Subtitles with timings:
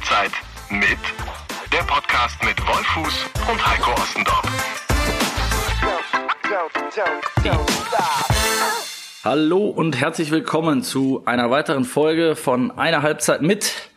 [0.00, 0.32] Halbzeit
[0.70, 0.98] mit
[1.70, 4.42] der Podcast mit Wolfuß und Heiko Ostendorf.
[9.24, 13.90] Hallo und herzlich willkommen zu einer weiteren Folge von einer Halbzeit mit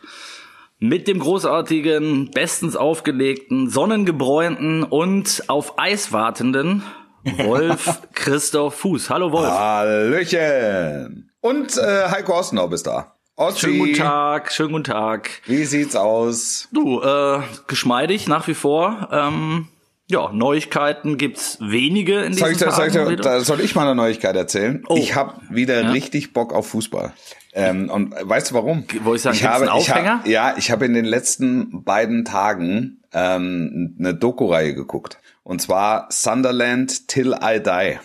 [0.78, 6.82] mit dem großartigen, bestens aufgelegten, sonnengebräunten und auf Eis wartenden
[7.22, 9.08] Wolf Christoph Fuß.
[9.08, 9.48] Hallo Wolf.
[9.48, 11.30] Hallöchen.
[11.40, 13.14] Und äh, Heiko Ostendorf ist da.
[13.36, 13.60] Ossi.
[13.60, 15.28] Schönen guten Tag, schönen guten Tag.
[15.46, 16.68] Wie sieht's aus?
[16.72, 19.08] Du, äh, geschmeidig nach wie vor.
[19.10, 19.66] Ähm,
[20.06, 23.96] ja, Neuigkeiten gibt's wenige in soll diesem ich, soll, ich, da soll ich mal eine
[23.96, 24.84] Neuigkeit erzählen?
[24.86, 24.96] Oh.
[24.96, 25.90] Ich habe wieder ja?
[25.90, 27.12] richtig Bock auf Fußball.
[27.54, 28.84] Ähm, und weißt du warum?
[29.02, 33.02] Wo ich sagen, ich habe, ich hab, ja, ich habe in den letzten beiden Tagen
[33.12, 35.18] ähm, eine Doku-Reihe geguckt.
[35.42, 37.98] Und zwar Sunderland Till I Die.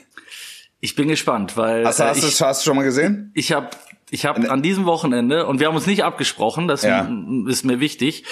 [0.81, 1.85] Ich bin gespannt, weil.
[1.85, 3.31] Hast, äh, hast, ich, hast du schon mal gesehen?
[3.35, 3.69] Ich habe
[4.11, 7.09] ich habe an diesem Wochenende, und wir haben uns nicht abgesprochen, das ja.
[7.47, 8.23] ist mir wichtig,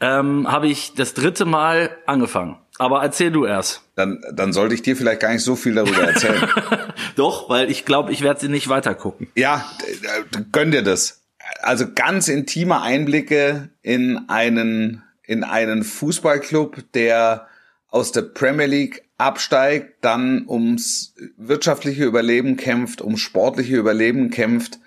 [0.00, 2.58] ähm, habe ich das dritte Mal angefangen.
[2.78, 3.82] Aber erzähl du erst.
[3.94, 6.48] Dann, dann sollte ich dir vielleicht gar nicht so viel darüber erzählen.
[7.16, 9.28] Doch, weil ich glaube, ich werde sie nicht weiter gucken.
[9.36, 9.64] Ja,
[10.50, 11.22] gönn dir das.
[11.62, 17.46] Also ganz intime Einblicke in einen, in einen Fußballclub, der
[17.88, 24.80] aus der Premier League absteigt, dann ums wirtschaftliche Überleben kämpft, ums sportliche Überleben kämpft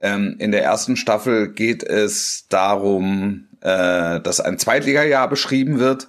[0.00, 6.08] ähm, in der ersten Staffel geht es darum, äh, dass ein Zweitliga-Jahr beschrieben wird.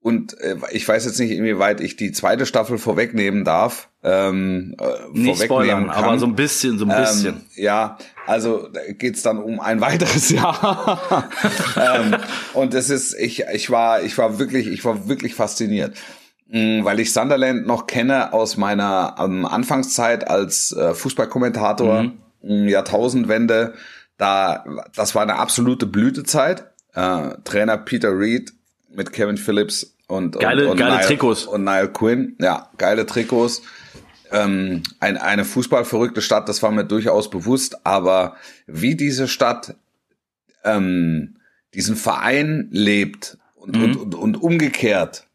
[0.00, 3.88] Und äh, ich weiß jetzt nicht, inwieweit ich die zweite Staffel vorwegnehmen darf.
[4.04, 6.04] Ähm, äh, nicht spoilern, kann.
[6.04, 7.36] aber so ein bisschen, so ein bisschen.
[7.36, 11.28] Ähm, ja, also geht's dann um ein weiteres Jahr.
[11.76, 12.16] ähm,
[12.54, 15.96] und es ist, ich, ich war, ich war wirklich, ich war wirklich fasziniert
[16.48, 22.02] mm, weil ich Sunderland noch kenne aus meiner ähm, Anfangszeit als äh, Fußballkommentator.
[22.04, 22.12] Mhm.
[22.48, 23.74] Jahrtausendwende,
[24.16, 26.66] da, das war eine absolute Blütezeit.
[26.94, 28.52] Äh, Trainer Peter Reed
[28.90, 31.44] mit Kevin Phillips und, geile, und, und geile Niall, Trikots.
[31.46, 33.62] Und Niall Quinn, ja, geile Trikots.
[34.32, 38.36] Ähm, ein, eine fußballverrückte Stadt, das war mir durchaus bewusst, aber
[38.66, 39.76] wie diese Stadt
[40.64, 41.36] ähm,
[41.74, 43.84] diesen Verein lebt und, mhm.
[43.84, 45.26] und, und, und umgekehrt,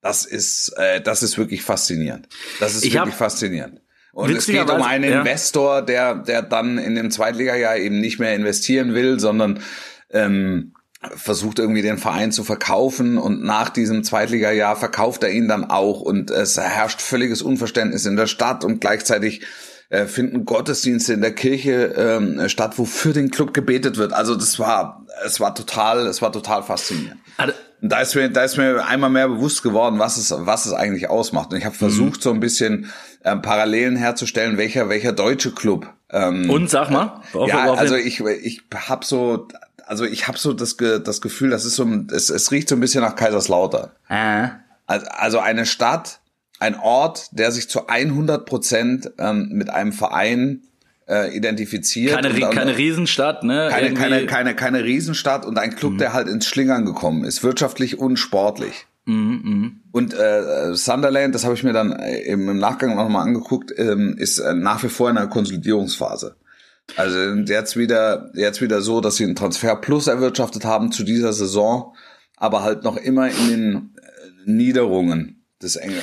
[0.00, 2.28] das ist, äh, das ist wirklich faszinierend.
[2.60, 3.80] Das ist ich wirklich hab, faszinierend.
[4.16, 5.18] Und es geht um einen ja.
[5.18, 9.60] Investor, der, der dann in dem Zweitliga-Jahr eben nicht mehr investieren will, sondern
[10.08, 10.72] ähm,
[11.14, 16.00] versucht irgendwie den Verein zu verkaufen und nach diesem Zweitliga-Jahr verkauft er ihn dann auch
[16.00, 19.42] und es herrscht völliges Unverständnis in der Stadt und gleichzeitig
[19.90, 24.14] äh, finden Gottesdienste in der Kirche ähm, statt, wo für den Club gebetet wird.
[24.14, 27.20] Also das war, es war total, es war total faszinierend.
[27.36, 30.72] Also, da ist mir, da ist mir einmal mehr bewusst geworden, was es, was es
[30.72, 31.52] eigentlich ausmacht.
[31.52, 31.78] Und ich habe mhm.
[31.78, 32.90] versucht, so ein bisschen
[33.26, 35.92] ähm, Parallelen herzustellen, welcher, welcher deutsche Club.
[36.10, 37.20] Ähm, Und sag mal.
[37.34, 39.48] Auf, ja, auf also ich, ich habe so,
[39.84, 42.80] also ich habe so das, das Gefühl, das ist so, es, es riecht so ein
[42.80, 43.90] bisschen nach Kaiserslautern.
[44.08, 44.48] Äh.
[44.86, 46.20] Also eine Stadt,
[46.60, 50.62] ein Ort, der sich zu 100 Prozent ähm, mit einem Verein
[51.08, 52.14] äh, identifiziert.
[52.14, 53.66] Keine, und, keine Riesenstadt, ne?
[53.72, 55.98] Keine, keine, keine, keine Riesenstadt und ein Club, mhm.
[55.98, 58.86] der halt ins Schlingern gekommen ist, wirtschaftlich und sportlich.
[59.06, 59.70] Mhm, mh.
[59.92, 64.16] Und äh, Sunderland, das habe ich mir dann äh, im Nachgang noch mal angeguckt, ähm,
[64.18, 66.36] ist äh, nach wie vor in einer Konsolidierungsphase.
[66.96, 71.32] Also jetzt wieder jetzt wieder so, dass sie einen Transfer Plus erwirtschaftet haben zu dieser
[71.32, 71.94] Saison,
[72.36, 76.02] aber halt noch immer in den äh, Niederungen des, Engl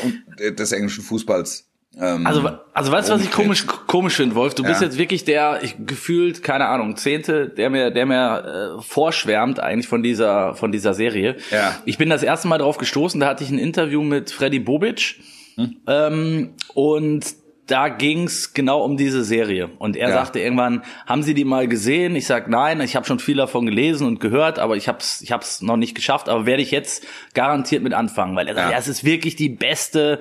[0.57, 4.55] des englischen Fußballs ähm, also, also weißt du, was ich komisch, komisch finde, Wolf?
[4.55, 4.69] Du ja.
[4.69, 9.59] bist jetzt wirklich der, ich gefühlt, keine Ahnung, Zehnte, der mir, der mir äh, vorschwärmt
[9.59, 11.37] eigentlich von dieser, von dieser Serie.
[11.51, 11.77] Ja.
[11.85, 15.19] Ich bin das erste Mal drauf gestoßen, da hatte ich ein Interview mit Freddy Bobic.
[15.55, 15.77] Hm.
[15.85, 17.25] Ähm, und
[17.67, 19.69] da ging's genau um diese Serie.
[19.79, 20.13] Und er ja.
[20.13, 22.15] sagte irgendwann, haben Sie die mal gesehen?
[22.15, 25.31] Ich sag nein, ich habe schon viel davon gelesen und gehört, aber ich hab's, ich
[25.31, 28.77] hab's noch nicht geschafft, aber werde ich jetzt garantiert mit anfangen, weil er sagt, ja,
[28.77, 30.19] es ist wirklich die beste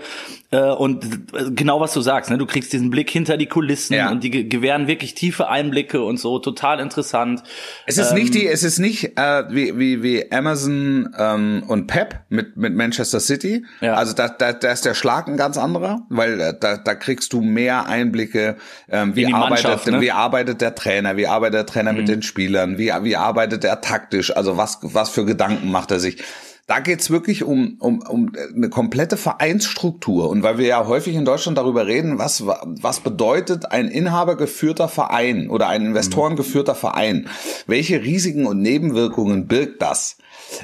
[0.53, 2.39] äh, und äh, genau was du sagst, ne?
[2.39, 4.11] Du kriegst diesen Blick hinter die Kulissen ja.
[4.11, 7.43] und die gewähren wirklich tiefe Einblicke und so, total interessant.
[7.87, 11.89] Es ist ähm, nicht die, es ist nicht äh, wie, wie, wie Amazon ähm, und
[11.89, 13.65] Pep mit, mit Manchester City.
[13.81, 13.95] Ja.
[13.95, 17.32] Also da, da, da ist der Schlag ein ganz anderer, weil äh, da, da kriegst
[17.33, 18.57] du mehr Einblicke,
[18.91, 20.01] ähm, wie, arbeitet, ne?
[20.01, 21.99] wie arbeitet der Trainer, wie arbeitet der Trainer mhm.
[21.99, 26.01] mit den Spielern, wie, wie arbeitet er taktisch, also was, was für Gedanken macht er
[26.01, 26.23] sich.
[26.69, 30.31] Da geht's wirklich um, um, um eine komplette Vereinsstruktur.
[30.31, 35.51] Und weil wir ja häufig in Deutschland darüber reden, was, was bedeutet ein inhabergeführter Verein
[35.51, 37.29] oder ein investorengeführter Verein?
[37.67, 40.19] Welche Risiken und Nebenwirkungen birgt das?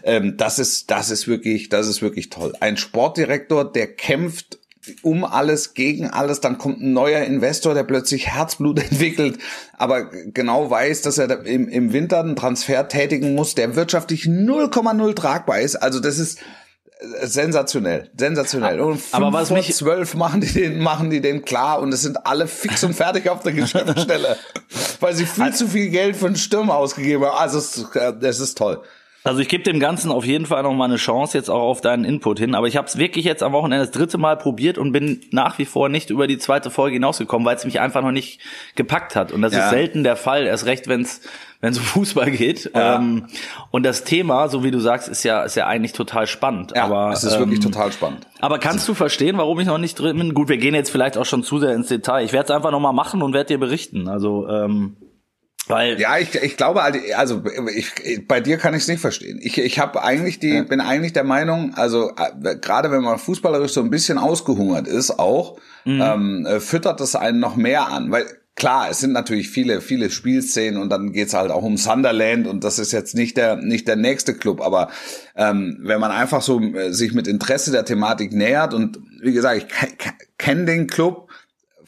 [0.05, 2.55] Ähm, das ist, das ist wirklich, das ist wirklich toll.
[2.61, 4.59] Ein Sportdirektor, der kämpft
[5.03, 9.39] um alles, gegen alles, dann kommt ein neuer Investor, der plötzlich Herzblut entwickelt,
[9.77, 15.15] aber genau weiß, dass er im, im Winter einen Transfer tätigen muss, der wirtschaftlich 0,0
[15.15, 15.77] tragbar ist.
[15.77, 18.81] Also das ist äh, sensationell, sensationell.
[18.81, 22.27] Und aber was mich zwölf machen die den, machen die den klar und es sind
[22.27, 24.37] alle fix und fertig auf der Geschäftsstelle,
[25.01, 27.39] weil sie viel zu viel Geld für einen Stürmer ausgegeben haben.
[27.39, 28.83] Also es, äh, es ist toll.
[29.25, 31.81] Also ich gebe dem Ganzen auf jeden Fall noch mal eine Chance jetzt auch auf
[31.81, 32.55] deinen Input hin.
[32.55, 35.59] Aber ich habe es wirklich jetzt am Wochenende das dritte Mal probiert und bin nach
[35.59, 38.41] wie vor nicht über die zweite Folge hinausgekommen, weil es mich einfach noch nicht
[38.77, 39.33] gepackt hat.
[39.33, 39.65] Und das ja.
[39.65, 41.21] ist selten der Fall, erst recht, wenn es
[41.61, 42.71] wenn es um Fußball geht.
[42.75, 42.97] Ja.
[42.97, 43.27] Ähm,
[43.73, 46.73] und das Thema, so wie du sagst, ist ja ist ja eigentlich total spannend.
[46.77, 48.27] Ja, aber es ist ähm, wirklich total spannend.
[48.41, 50.33] Aber kannst du verstehen, warum ich noch nicht drin bin?
[50.33, 52.25] Gut, wir gehen jetzt vielleicht auch schon zu sehr ins Detail.
[52.25, 54.09] Ich werde es einfach noch mal machen und werde dir berichten.
[54.09, 54.97] Also ähm,
[55.69, 57.43] weil ja, ich, ich glaube, also
[57.75, 59.39] ich, bei dir kann ich es nicht verstehen.
[59.43, 60.63] Ich, ich habe eigentlich die, ja.
[60.63, 65.19] bin eigentlich der Meinung, also äh, gerade wenn man fußballerisch so ein bisschen ausgehungert ist,
[65.19, 66.01] auch mhm.
[66.01, 68.27] ähm, äh, füttert das einen noch mehr an, weil
[68.59, 72.65] klar, es sind natürlich viele, viele Spielszenen und dann geht's halt auch um Sunderland und
[72.65, 74.89] das ist jetzt nicht der, nicht der nächste Club, aber
[75.37, 79.67] ähm, wenn man einfach so äh, sich mit Interesse der Thematik nähert und wie gesagt,
[79.67, 81.29] ich kenne den Club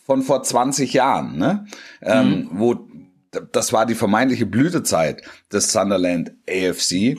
[0.05, 1.67] von vor 20 Jahren, ne?
[2.03, 2.33] Ähm, mhm.
[2.33, 2.90] Ähm, wo
[3.31, 5.23] das war die vermeintliche Blütezeit
[5.53, 7.17] des Sunderland AFC.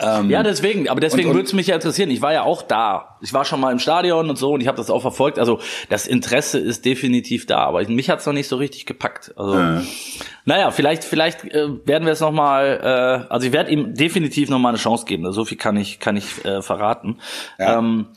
[0.00, 2.10] Ähm, ja, deswegen, aber deswegen würde es mich ja interessieren.
[2.10, 3.18] Ich war ja auch da.
[3.20, 5.38] Ich war schon mal im Stadion und so und ich habe das auch verfolgt.
[5.38, 9.32] Also das Interesse ist definitiv da, aber mich hat's noch nicht so richtig gepackt.
[9.36, 9.80] Also äh.
[10.44, 14.70] naja, vielleicht, vielleicht äh, werden wir es nochmal, äh, also ich werde ihm definitiv nochmal
[14.70, 15.30] eine Chance geben.
[15.32, 17.20] So viel kann ich, kann ich äh, verraten.
[17.58, 17.78] Ja.
[17.78, 18.08] Ähm,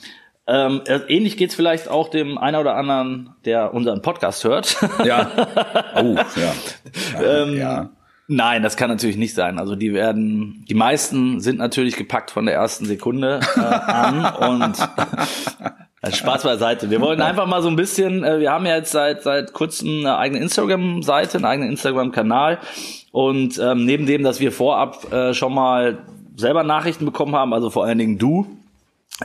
[0.49, 4.77] ähm, äh, ähnlich geht's vielleicht auch dem einer oder anderen, der unseren Podcast hört.
[5.03, 5.29] Ja.
[5.95, 7.21] Oh, ja.
[7.21, 7.89] ähm, ja.
[8.27, 9.57] Nein, das kann natürlich nicht sein.
[9.57, 14.77] Also die werden, die meisten sind natürlich gepackt von der ersten Sekunde äh, an und
[16.03, 16.89] äh, Spaß beiseite.
[16.89, 20.01] Wir wollen einfach mal so ein bisschen, äh, wir haben ja jetzt seit seit kurzem
[20.01, 22.59] eine eigene Instagram-Seite, einen eigenen Instagram-Kanal
[23.11, 25.97] und ähm, neben dem, dass wir vorab äh, schon mal
[26.35, 28.58] selber Nachrichten bekommen haben, also vor allen Dingen du,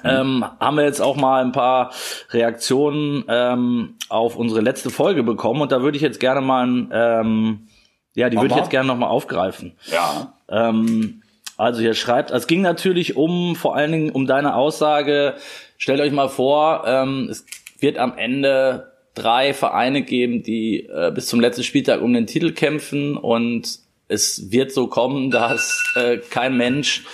[0.02, 1.92] ähm, haben wir jetzt auch mal ein paar
[2.30, 7.68] Reaktionen ähm, auf unsere letzte Folge bekommen und da würde ich jetzt gerne mal, ähm,
[8.14, 9.72] ja, die würde ich jetzt gerne noch mal aufgreifen.
[9.92, 10.34] Ja.
[10.48, 11.22] Ähm,
[11.56, 15.34] also hier schreibt, es ging natürlich um vor allen Dingen um deine Aussage.
[15.78, 17.46] Stellt euch mal vor, ähm, es
[17.78, 22.52] wird am Ende drei Vereine geben, die äh, bis zum letzten Spieltag um den Titel
[22.52, 27.04] kämpfen und es wird so kommen, dass äh, kein Mensch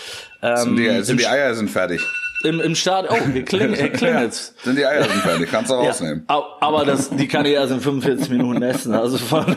[0.42, 2.00] ähm, sind, die, sind die Eier sind fertig
[2.42, 3.14] im, im Stadion.
[3.14, 4.54] Oh, wir klingen, äh, klingelt's.
[4.58, 6.25] Ja, sind die Eier sind fertig, kannst du ja, rausnehmen.
[6.26, 8.94] Aber das, die kann ich erst in 45 Minuten essen.
[8.94, 9.44] Also von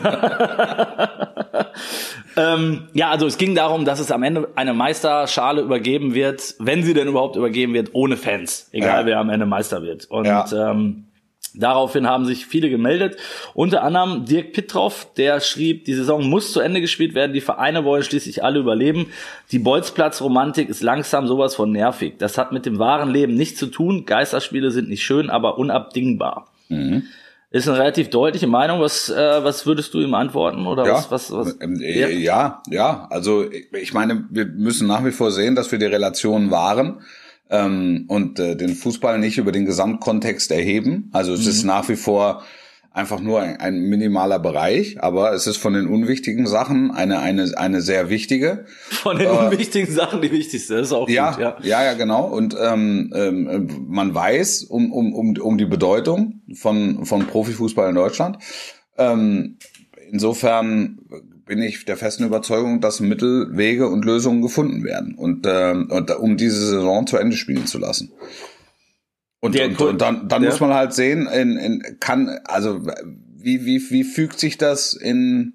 [2.36, 6.82] ähm, ja, also es ging darum, dass es am Ende eine Meisterschale übergeben wird, wenn
[6.82, 8.68] sie denn überhaupt übergeben wird, ohne Fans.
[8.72, 9.06] Egal ja.
[9.06, 10.06] wer am Ende Meister wird.
[10.06, 11.06] Und ähm,
[11.56, 13.16] Daraufhin haben sich viele gemeldet,
[13.54, 17.84] unter anderem Dirk Pittroff, der schrieb, die Saison muss zu Ende gespielt werden, die Vereine
[17.84, 19.06] wollen schließlich alle überleben.
[19.52, 22.14] Die Bolzplatz-Romantik ist langsam sowas von nervig.
[22.18, 24.04] Das hat mit dem wahren Leben nichts zu tun.
[24.04, 26.48] Geisterspiele sind nicht schön, aber unabdingbar.
[26.68, 27.04] Mhm.
[27.50, 28.80] Ist eine relativ deutliche Meinung.
[28.80, 30.66] Was, äh, was würdest du ihm antworten?
[30.66, 31.56] Oder ja, was, was, was?
[31.60, 32.08] Ähm, ja.
[32.08, 33.06] ja, ja.
[33.10, 37.02] Also ich meine, wir müssen nach wie vor sehen, dass wir die Relation wahren
[37.54, 41.08] ähm, und äh, den Fußball nicht über den Gesamtkontext erheben.
[41.12, 41.48] Also es mhm.
[41.48, 42.42] ist nach wie vor
[42.90, 47.52] einfach nur ein, ein, minimaler Bereich, aber es ist von den unwichtigen Sachen eine eine
[47.56, 48.66] eine sehr wichtige.
[48.88, 51.56] Von den äh, unwichtigen Sachen die wichtigste, das ist auch ja, gut, ja.
[51.62, 52.24] Ja, ja, genau.
[52.24, 57.96] Und ähm, ähm, man weiß um, um, um, um die Bedeutung von, von Profifußball in
[57.96, 58.38] Deutschland.
[58.96, 59.58] Ähm,
[60.10, 61.00] insofern
[61.46, 66.10] bin ich der festen Überzeugung, dass Mittel, Wege und Lösungen gefunden werden und, äh, und
[66.16, 68.12] um diese Saison zu Ende spielen zu lassen.
[69.40, 70.50] Und, und, und, dann, dann ja.
[70.50, 72.86] muss man halt sehen, in, in, kann also
[73.36, 75.54] wie, wie, wie fügt sich das in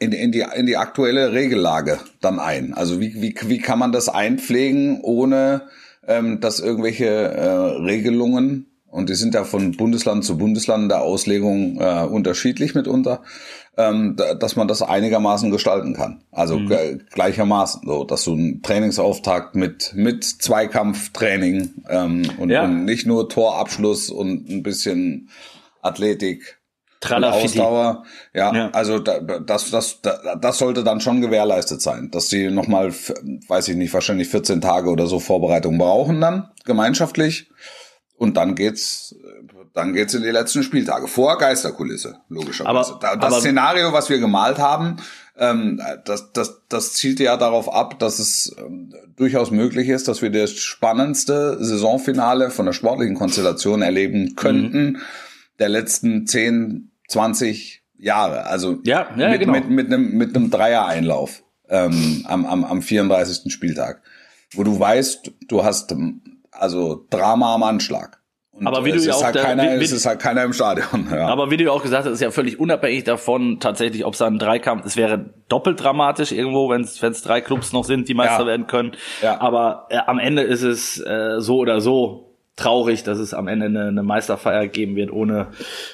[0.00, 2.74] in, in, die, in die aktuelle Regellage dann ein?
[2.74, 5.68] Also wie, wie, wie kann man das einpflegen, ohne
[6.06, 7.48] ähm, dass irgendwelche äh,
[7.82, 13.22] Regelungen und die sind ja von Bundesland zu Bundesland der Auslegung äh, unterschiedlich mitunter,
[13.76, 16.22] ähm, da, dass man das einigermaßen gestalten kann.
[16.32, 17.02] Also mhm.
[17.12, 22.64] gleichermaßen, so dass du einen Trainingsauftakt mit mit Zweikampftraining ähm, und, ja.
[22.64, 25.28] und nicht nur Torabschluss und ein bisschen
[25.82, 26.58] Athletik.
[27.44, 28.04] Ausdauer,
[28.34, 30.00] ja, ja, also da, das, das,
[30.40, 34.90] das sollte dann schon gewährleistet sein, dass die nochmal, weiß ich nicht, wahrscheinlich 14 Tage
[34.90, 37.50] oder so Vorbereitung brauchen dann, gemeinschaftlich.
[38.18, 39.14] Und dann geht's,
[39.74, 41.06] dann geht's in die letzten Spieltage.
[41.06, 42.94] Vor Geisterkulisse, logischerweise.
[42.94, 44.98] Aber, das aber, Szenario, was wir gemalt haben,
[45.38, 50.20] Ähm, das, das, das zielt ja darauf ab, dass es ähm, durchaus möglich ist, dass
[50.20, 54.98] wir das spannendste Saisonfinale von der sportlichen Konstellation erleben könnten mhm.
[55.60, 58.46] der letzten 10, 20 Jahre.
[58.46, 59.52] Also ja, ja, mit, genau.
[59.52, 63.52] mit, mit, einem, mit einem Dreier-Einlauf ähm, am, am, am 34.
[63.52, 64.02] Spieltag,
[64.54, 65.94] wo du weißt, du hast
[66.58, 68.18] also Drama am Anschlag.
[68.58, 70.52] Und aber wie du ja auch halt keiner, wie, wie, es ist halt keiner im
[70.52, 71.08] Stadion.
[71.12, 71.28] Ja.
[71.28, 74.22] Aber wie du ja auch gesagt hast, ist ja völlig unabhängig davon, tatsächlich, ob es
[74.22, 78.40] ein Dreikampf, es wäre doppelt dramatisch irgendwo, wenn es drei Clubs noch sind, die Meister
[78.40, 78.46] ja.
[78.46, 78.92] werden können.
[79.22, 79.40] Ja.
[79.40, 83.66] Aber äh, am Ende ist es äh, so oder so traurig, dass es am Ende
[83.66, 85.48] eine, eine Meisterfeier geben wird ohne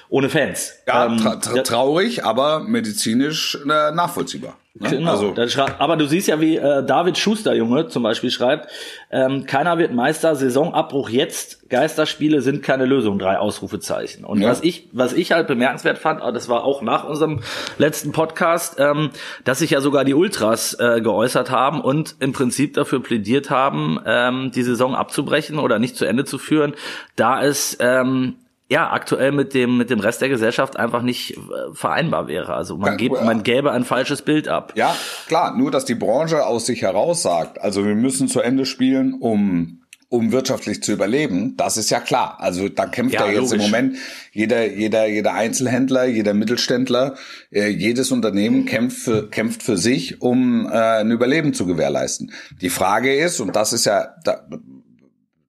[0.09, 0.73] ohne Fans.
[0.87, 4.57] Ja, ähm, tra tra traurig, aber medizinisch äh, nachvollziehbar.
[4.77, 4.91] Ne?
[4.91, 5.13] Genau.
[5.13, 5.35] Also.
[5.79, 8.69] aber du siehst ja, wie äh, David Schuster, Junge, zum Beispiel schreibt,
[9.13, 14.25] ähm, keiner wird Meister, Saisonabbruch jetzt, Geisterspiele sind keine Lösung, drei Ausrufezeichen.
[14.25, 14.49] Und ja.
[14.49, 17.41] was ich, was ich halt bemerkenswert fand, das war auch nach unserem
[17.79, 19.11] letzten Podcast, ähm,
[19.45, 24.01] dass sich ja sogar die Ultras äh, geäußert haben und im Prinzip dafür plädiert haben,
[24.05, 26.75] ähm, die Saison abzubrechen oder nicht zu Ende zu führen,
[27.15, 28.35] da es ähm,
[28.75, 31.39] ja, aktuell mit dem, mit dem Rest der Gesellschaft einfach nicht äh,
[31.75, 32.55] vereinbar wäre.
[32.55, 34.73] Also man, gibt, man gäbe ein falsches Bild ab.
[34.75, 34.97] Ja,
[35.29, 39.15] klar, nur dass die Branche aus sich heraus sagt, also wir müssen zu Ende spielen,
[39.15, 42.37] um um wirtschaftlich zu überleben, das ist ja klar.
[42.39, 43.55] Also da kämpft ja, ja jetzt logisch.
[43.55, 43.97] im Moment
[44.31, 47.17] jeder, jeder, jeder Einzelhändler, jeder Mittelständler,
[47.51, 52.33] äh, jedes Unternehmen kämpft für, kämpft für sich, um äh, ein Überleben zu gewährleisten.
[52.61, 54.47] Die Frage ist, und das ist ja, da,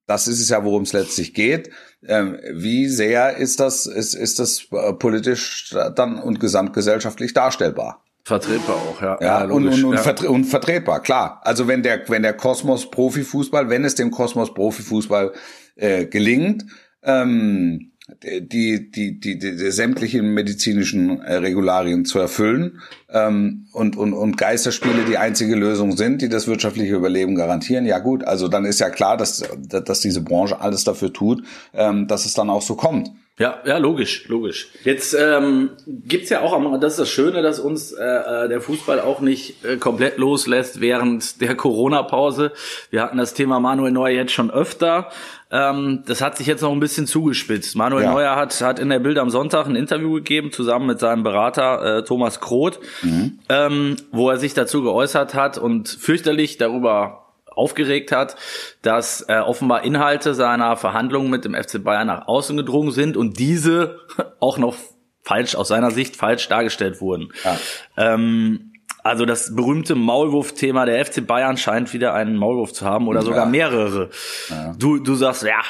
[0.07, 1.69] das ist es ja, worum es letztlich geht.
[2.07, 8.03] Ähm, wie sehr ist das, ist, ist das äh, politisch dann und gesamtgesellschaftlich darstellbar?
[8.23, 9.17] Vertretbar auch, ja.
[9.21, 10.01] Ja, ja und, und, und, ja.
[10.01, 11.41] Vertre und vertretbar, klar.
[11.43, 15.33] Also wenn der, wenn der Kosmos Profifußball, wenn es dem Kosmos Profifußball
[15.75, 16.65] äh, gelingt,
[17.03, 17.91] ähm,
[18.23, 24.37] die, die, die, die, die sämtlichen medizinischen äh, Regularien zu erfüllen ähm, und, und, und
[24.37, 27.85] Geisterspiele die einzige Lösung sind, die das wirtschaftliche Überleben garantieren.
[27.85, 31.43] Ja gut, also dann ist ja klar, dass, dass diese Branche alles dafür tut,
[31.73, 33.11] ähm, dass es dann auch so kommt.
[33.37, 34.69] Ja, ja, logisch, logisch.
[34.85, 39.01] Jetzt ähm, gibt's ja auch, das ist das Schöne, dass uns äh, äh, der Fußball
[39.01, 42.53] auch nicht äh, komplett loslässt während der Corona-Pause.
[42.91, 45.09] Wir hatten das Thema Manuel Neuer jetzt schon öfter.
[45.51, 47.75] Ähm, das hat sich jetzt noch ein bisschen zugespitzt.
[47.75, 48.13] Manuel ja.
[48.13, 51.97] Neuer hat, hat in der Bild am Sonntag ein Interview gegeben, zusammen mit seinem Berater
[51.97, 53.39] äh, Thomas Kroth, mhm.
[53.49, 57.24] ähm, wo er sich dazu geäußert hat und fürchterlich darüber
[57.55, 58.35] aufgeregt hat,
[58.81, 63.39] dass äh, offenbar Inhalte seiner Verhandlungen mit dem FC Bayern nach außen gedrungen sind und
[63.39, 63.99] diese
[64.39, 64.75] auch noch
[65.21, 67.29] falsch, aus seiner Sicht falsch dargestellt wurden.
[67.43, 67.57] Ja.
[67.97, 68.71] Ähm,
[69.03, 73.45] also das berühmte Maulwurf-Thema, der FC Bayern scheint wieder einen Maulwurf zu haben oder sogar
[73.45, 74.09] mehrere.
[74.49, 74.73] Ja.
[74.79, 75.61] Du, du sagst, ja,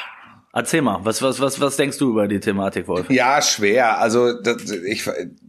[0.56, 3.10] Erzähl mal, was, was, was, was denkst du über die Thematik, Wolf?
[3.10, 3.98] Ja, schwer.
[3.98, 5.04] Also das, ich,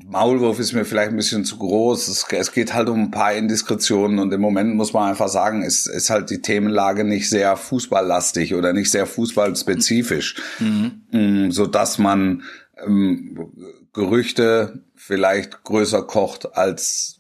[0.05, 2.09] Maulwurf ist mir vielleicht ein bisschen zu groß.
[2.09, 5.63] Es, es, geht halt um ein paar Indiskretionen und im Moment muss man einfach sagen,
[5.63, 11.03] ist, ist halt die Themenlage nicht sehr fußballlastig oder nicht sehr fußballspezifisch, mhm.
[11.11, 12.43] Mm, so dass man
[12.85, 13.49] ähm,
[13.93, 17.13] Gerüchte vielleicht größer kocht als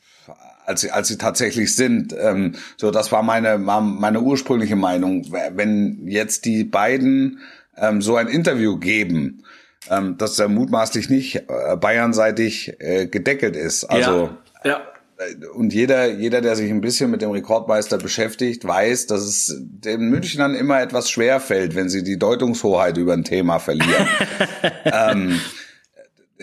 [0.65, 2.13] als sie, als sie tatsächlich sind.
[2.19, 5.25] Ähm, so, das war meine meine ursprüngliche Meinung.
[5.31, 7.39] Wenn jetzt die beiden
[7.77, 9.43] ähm, so ein Interview geben,
[9.89, 13.85] ähm, dass er mutmaßlich nicht äh, bayernseitig äh, gedeckelt ist.
[13.85, 14.29] Also
[14.63, 14.81] ja, ja.
[15.17, 19.55] Äh, und jeder, jeder, der sich ein bisschen mit dem Rekordmeister beschäftigt, weiß, dass es
[19.59, 24.07] den Münchnern immer etwas schwer fällt, wenn sie die Deutungshoheit über ein Thema verlieren.
[24.85, 25.39] ähm,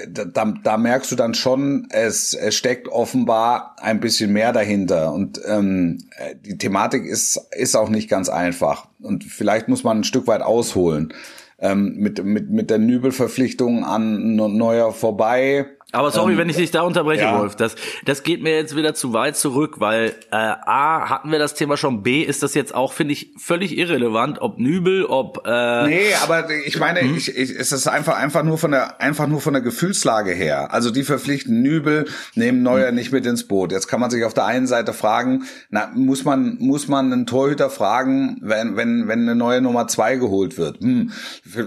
[0.08, 5.12] da, da merkst du dann schon, es, es steckt offenbar ein bisschen mehr dahinter.
[5.12, 5.98] Und ähm,
[6.44, 8.88] die Thematik ist, ist auch nicht ganz einfach.
[9.00, 11.14] Und vielleicht muss man ein Stück weit ausholen.
[11.60, 16.70] Ähm, mit, mit, mit der Nübelverpflichtung an Neuer vorbei aber sorry, ähm, wenn ich dich
[16.70, 17.38] da unterbreche, ja.
[17.38, 17.56] Wolf.
[17.56, 21.54] Das, das geht mir jetzt wieder zu weit zurück, weil äh, A, hatten wir das
[21.54, 25.86] Thema schon, B, ist das jetzt auch, finde ich, völlig irrelevant, ob Nübel, ob äh,
[25.86, 27.16] Nee, aber ich meine, hm?
[27.16, 30.72] ich, ich, es ist einfach einfach nur von der einfach nur von der Gefühlslage her.
[30.72, 32.94] Also die verpflichten Nübel, nehmen Neuer hm.
[32.94, 33.72] nicht mit ins Boot.
[33.72, 37.26] Jetzt kann man sich auf der einen Seite fragen, na, muss man muss man einen
[37.26, 40.80] Torhüter fragen, wenn wenn wenn eine neue Nummer zwei geholt wird.
[40.80, 41.12] Hm,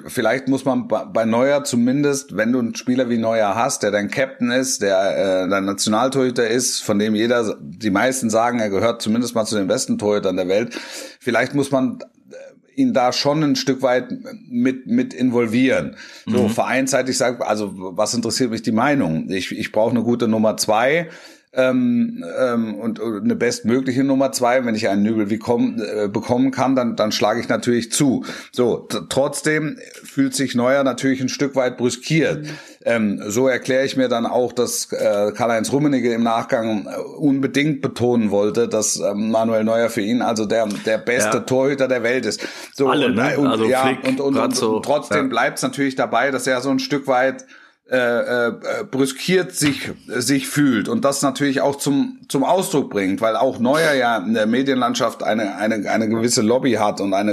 [0.07, 4.09] vielleicht muss man bei Neuer zumindest, wenn du einen Spieler wie Neuer hast, der dann
[4.17, 8.99] Captain ist, der äh, der Nationaltorhüter ist, von dem jeder, die meisten sagen, er gehört
[8.99, 10.73] zumindest mal zu den besten Torhütern der Welt.
[11.19, 11.99] Vielleicht muss man
[12.31, 14.07] äh, ihn da schon ein Stück weit
[14.49, 15.97] mit mit involvieren.
[16.25, 16.49] So mhm.
[16.49, 19.29] vereinsseitig sagt, also was interessiert mich die Meinung?
[19.29, 21.09] Ich ich brauche eine gute Nummer zwei
[21.57, 24.63] ähm, ähm, und, und eine bestmögliche Nummer zwei.
[24.63, 28.23] Wenn ich einen Nübel wie komm, äh, bekommen kann, dann, dann schlage ich natürlich zu.
[28.51, 32.43] So, trotzdem fühlt sich Neuer natürlich ein Stück weit brüskiert.
[32.43, 32.49] Mhm.
[32.85, 37.81] Ähm, so erkläre ich mir dann auch, dass äh, Karl-Heinz Rummenigge im Nachgang äh, unbedingt
[37.81, 41.43] betonen wollte, dass äh, Manuel Neuer für ihn also der, der beste ja.
[41.43, 42.47] Torhüter der Welt ist.
[42.73, 43.37] So, Alle, ne?
[43.37, 45.27] und, also ja, Flick, und, und, und, und trotzdem ja.
[45.27, 47.45] bleibt es natürlich dabei, dass er so ein Stück weit
[47.89, 48.53] äh, äh,
[48.91, 53.93] brüskiert sich sich fühlt und das natürlich auch zum zum Ausdruck bringt, weil auch Neuer
[53.93, 57.31] ja in der Medienlandschaft eine eine eine gewisse Lobby hat und eine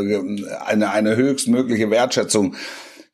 [0.65, 2.55] eine eine höchstmögliche Wertschätzung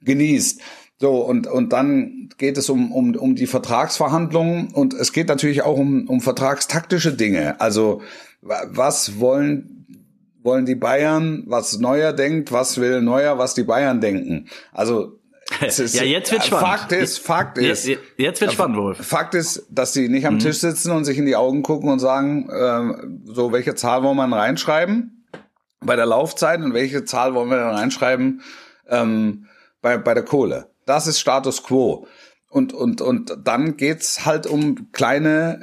[0.02, 0.60] genießt.
[0.98, 5.62] So und und dann geht es um um um die Vertragsverhandlungen und es geht natürlich
[5.62, 7.58] auch um um vertragstaktische Dinge.
[7.58, 8.02] Also
[8.42, 9.86] was wollen
[10.42, 14.46] wollen die Bayern, was Neuer denkt, was will Neuer, was die Bayern denken.
[14.72, 15.19] Also
[15.60, 16.68] ist, ja, jetzt wird spannend.
[16.68, 17.86] Fakt ist, Fakt ist.
[17.86, 19.04] Jetzt, jetzt wird spannend, Wolf.
[19.06, 20.38] Fakt ist, dass die nicht am mhm.
[20.40, 24.16] Tisch sitzen und sich in die Augen gucken und sagen, äh, so, welche Zahl wollen
[24.16, 25.26] wir reinschreiben
[25.80, 28.42] bei der Laufzeit und welche Zahl wollen wir dann reinschreiben
[28.88, 29.46] ähm,
[29.80, 30.70] bei, bei der Kohle.
[30.86, 32.06] Das ist Status Quo.
[32.48, 35.60] Und, und, und dann geht's halt um kleine,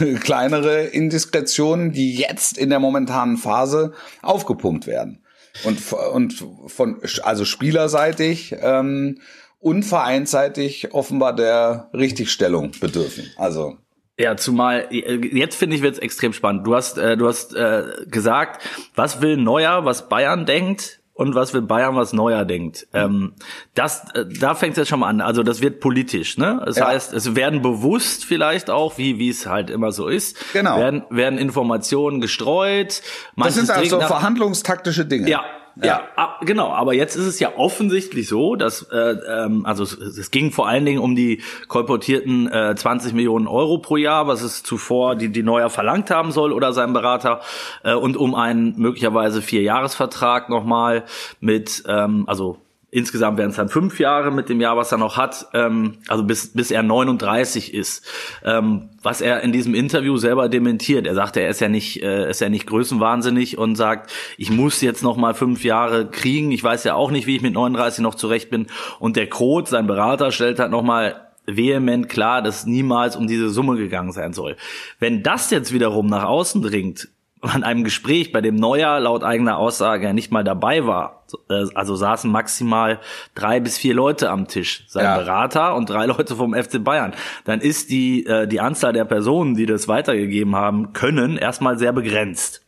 [0.00, 5.23] äh, kleinere Indiskretionen, die jetzt in der momentanen Phase aufgepumpt werden
[5.62, 9.20] und, und von, also spielerseitig ähm,
[9.60, 13.30] und vereinsseitig offenbar der Richtigstellung bedürfen.
[13.36, 13.78] Also
[14.18, 16.66] ja, zumal jetzt finde ich wird's extrem spannend.
[16.66, 18.62] Du hast äh, du hast äh, gesagt,
[18.94, 22.88] was will Neuer, was Bayern denkt und was will Bayern, was Neuer denkt.
[22.92, 23.34] Ähm,
[23.74, 25.20] das, äh, da fängt es jetzt schon mal an.
[25.20, 26.60] Also das wird politisch, ne?
[26.66, 26.88] Das ja.
[26.88, 30.76] heißt, es werden bewusst vielleicht auch, wie wie es halt immer so ist, genau.
[30.76, 33.00] werden, werden Informationen gestreut.
[33.36, 35.30] Das sind also verhandlungstaktische Dinge.
[35.30, 35.44] Ja,
[35.76, 36.68] ja, ja genau.
[36.72, 40.68] Aber jetzt ist es ja offensichtlich so, dass äh, ähm, also es, es ging vor
[40.68, 45.30] allen Dingen um die kolportierten äh, 20 Millionen Euro pro Jahr, was es zuvor die
[45.30, 47.40] die Neuer verlangt haben soll oder sein Berater
[47.82, 51.04] äh, und um einen möglicherweise vier Jahresvertrag nochmal
[51.40, 52.63] mit ähm, also
[52.94, 56.22] Insgesamt wären es dann fünf Jahre mit dem Jahr, was er noch hat, ähm, also
[56.22, 58.06] bis, bis er 39 ist.
[58.44, 61.04] Ähm, was er in diesem Interview selber dementiert.
[61.04, 64.80] Er sagt, er ist ja nicht, äh, ist ja nicht größenwahnsinnig und sagt, ich muss
[64.80, 66.52] jetzt noch mal fünf Jahre kriegen.
[66.52, 68.68] Ich weiß ja auch nicht, wie ich mit 39 noch zurecht bin.
[69.00, 73.50] Und der Kroth, sein Berater, stellt halt noch mal vehement klar, dass niemals um diese
[73.50, 74.54] Summe gegangen sein soll.
[75.00, 77.08] Wenn das jetzt wiederum nach außen dringt,
[77.44, 81.96] an einem Gespräch, bei dem Neuer laut eigener Aussage nicht mal dabei war, äh, also
[81.96, 83.00] saßen maximal
[83.34, 85.16] drei bis vier Leute am Tisch, sein ja.
[85.16, 89.54] Berater und drei Leute vom FC Bayern, dann ist die, äh, die Anzahl der Personen,
[89.54, 92.62] die das weitergegeben haben können, erstmal sehr begrenzt.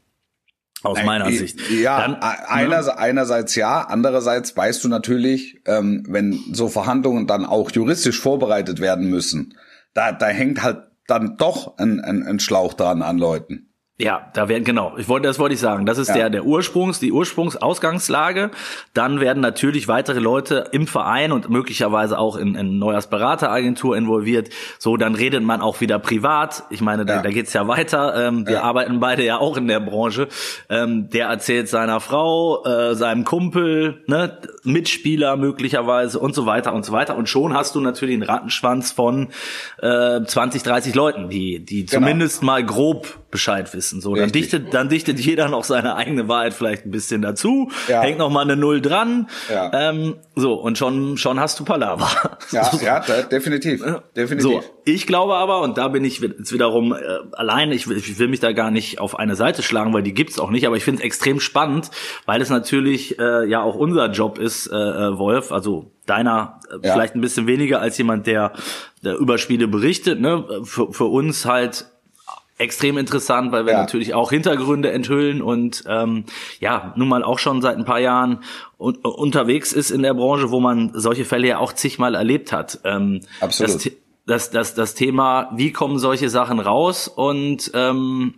[0.83, 1.59] Aus meiner Sicht.
[1.71, 3.03] Ja, Dann, einerseits, ne?
[3.03, 9.11] einerseits ja, andererseits weißt du natürlich, ähm, wenn so Verhandlungen dann auch juristisch vorbereitet werden
[9.11, 9.55] müssen,
[9.95, 13.65] da, da hängt halt dann doch ein, ein, ein Schlauch dran an Leuten.
[13.99, 14.95] Ja, da werden genau.
[14.99, 15.87] Ich wollte, das wollte ich sagen.
[15.87, 16.15] Das ist ja.
[16.15, 18.51] der der Ursprungs, die Ursprungsausgangslage.
[18.93, 24.51] Dann werden natürlich weitere Leute im Verein und möglicherweise auch in, in Neuers Berateragentur involviert.
[24.79, 26.65] So, dann redet man auch wieder privat.
[26.69, 27.17] Ich meine, ja.
[27.17, 28.29] da, da geht's ja weiter.
[28.29, 28.63] Ähm, wir ja.
[28.65, 30.29] arbeiten beide ja auch in der Branche.
[30.69, 36.85] Ähm, der erzählt seiner Frau, äh, seinem Kumpel, ne, Mitspieler möglicherweise und so weiter und
[36.85, 37.17] so weiter.
[37.17, 39.29] Und schon hast du natürlich einen Rattenschwanz von
[39.81, 42.01] äh, 20, 30 Leuten, die die genau.
[42.01, 43.86] zumindest mal grob Bescheid wissen.
[43.90, 48.03] So, dann dichtet, dann dichtet jeder noch seine eigene Wahrheit vielleicht ein bisschen dazu, ja.
[48.03, 49.29] hängt noch mal eine Null dran.
[49.51, 49.70] Ja.
[49.72, 52.09] Ähm, so, und schon, schon hast du Palaver.
[52.53, 52.85] Ja, so.
[52.85, 53.85] ja definitiv.
[54.14, 54.40] definitiv.
[54.40, 56.96] So, ich glaube aber, und da bin ich jetzt wiederum äh,
[57.33, 60.14] allein, ich will, ich will mich da gar nicht auf eine Seite schlagen, weil die
[60.14, 61.90] gibt's auch nicht, aber ich finde es extrem spannend,
[62.25, 66.87] weil es natürlich äh, ja auch unser Job ist, äh, äh Wolf, also deiner äh,
[66.87, 66.92] ja.
[66.92, 68.53] vielleicht ein bisschen weniger als jemand, der,
[69.03, 70.44] der über Spiele berichtet, ne?
[70.64, 71.87] Für, für uns halt
[72.59, 73.81] extrem interessant, weil wir ja.
[73.81, 76.25] natürlich auch Hintergründe enthüllen und ähm,
[76.61, 78.40] ja, nun mal auch schon seit ein paar Jahren
[78.79, 82.81] un unterwegs ist in der Branche, wo man solche Fälle ja auch zigmal erlebt hat.
[82.85, 83.75] Ähm, Absolut.
[83.75, 83.92] Das,
[84.27, 88.35] das, das, das Thema, wie kommen solche Sachen raus und ähm,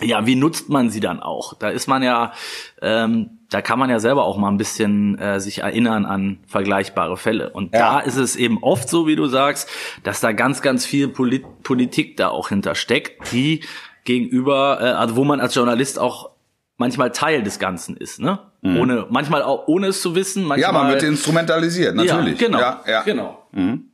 [0.00, 1.54] ja, wie nutzt man sie dann auch?
[1.54, 2.32] Da ist man ja
[2.80, 7.16] ähm, da kann man ja selber auch mal ein bisschen äh, sich erinnern an vergleichbare
[7.16, 7.50] Fälle.
[7.50, 7.94] Und ja.
[7.94, 9.68] da ist es eben oft so, wie du sagst,
[10.04, 13.60] dass da ganz, ganz viel Polit Politik da auch hintersteckt, die
[14.04, 16.30] gegenüber, äh, also wo man als Journalist auch
[16.76, 18.38] manchmal Teil des Ganzen ist, ne?
[18.62, 18.78] Mhm.
[18.78, 20.44] Ohne, manchmal auch ohne es zu wissen.
[20.44, 22.40] Manchmal, ja, man wird instrumentalisiert, natürlich.
[22.40, 22.60] Ja, genau.
[22.60, 23.02] Ja, ja.
[23.02, 23.46] genau.
[23.52, 23.89] Mhm.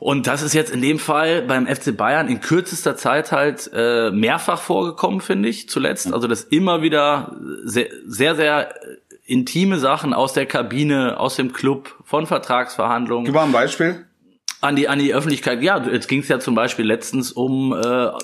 [0.00, 4.10] Und das ist jetzt in dem Fall beim FC Bayern in kürzester Zeit halt äh,
[4.10, 6.12] mehrfach vorgekommen, finde ich, zuletzt.
[6.12, 8.74] Also dass immer wieder sehr, sehr, sehr
[9.26, 13.24] intime Sachen aus der Kabine, aus dem Club, von Vertragsverhandlungen.
[13.24, 14.04] Gib mal ein Beispiel.
[14.60, 15.62] an die an die Öffentlichkeit.
[15.62, 17.76] Ja, jetzt ging es ja zum Beispiel letztens um, äh,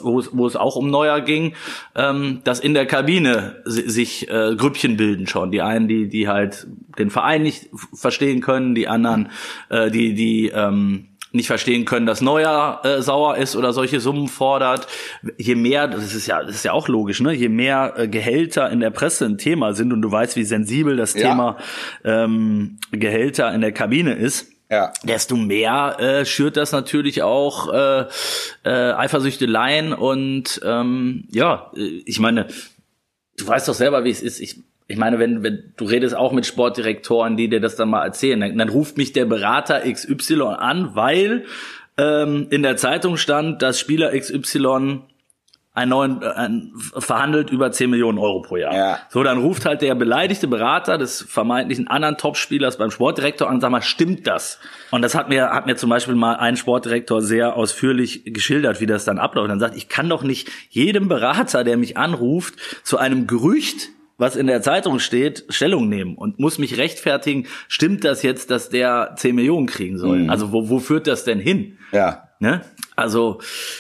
[0.03, 1.55] wo, es, wo es auch um Neuer ging,
[1.95, 5.51] ähm, dass in der Kabine sich äh, Grüppchen bilden schon.
[5.51, 6.67] Die einen, die die halt
[6.99, 9.31] den Verein nicht verstehen können, die anderen,
[9.69, 14.29] äh, die die ähm, nicht verstehen können, dass Neuer äh, sauer ist oder solche Summen
[14.29, 14.87] fordert.
[15.37, 17.33] Je mehr, das ist ja, das ist ja auch logisch, ne?
[17.33, 20.97] Je mehr äh, Gehälter in der Presse ein Thema sind und du weißt, wie sensibel
[20.97, 21.29] das ja.
[21.29, 21.57] Thema
[22.05, 24.93] ähm, Gehälter in der Kabine ist, ja.
[25.05, 28.07] desto mehr äh, schürt das natürlich auch äh,
[28.65, 32.49] äh, Eifersüchteleien und ähm, ja, ich meine,
[33.37, 34.41] du weißt doch selber, wie es ist.
[34.41, 34.61] Ich
[34.91, 38.41] ich meine, wenn, wenn du redest auch mit Sportdirektoren, die dir das dann mal erzählen,
[38.41, 41.45] dann, dann ruft mich der Berater XY an, weil
[41.97, 45.03] ähm, in der Zeitung stand, dass Spieler XY
[45.73, 48.75] einen neuen, äh, ein, verhandelt über 10 Millionen Euro pro Jahr.
[48.75, 48.99] Ja.
[49.11, 53.61] So, dann ruft halt der beleidigte Berater des vermeintlichen anderen Topspielers beim Sportdirektor an und
[53.61, 54.59] sagt mal, stimmt das?
[54.91, 58.87] Und das hat mir, hat mir zum Beispiel mal ein Sportdirektor sehr ausführlich geschildert, wie
[58.87, 59.45] das dann abläuft.
[59.45, 63.91] Und dann sagt, ich kann doch nicht jedem Berater, der mich anruft, zu einem Gerücht
[64.21, 68.69] was in der Zeitung steht, Stellung nehmen und muss mich rechtfertigen, stimmt das jetzt, dass
[68.69, 70.25] der 10 Millionen kriegen soll?
[70.25, 70.31] Mhm.
[70.31, 71.79] Also wo, wo führt das denn hin?
[71.93, 72.30] Ja.
[72.43, 72.63] Ne?
[72.97, 73.39] Also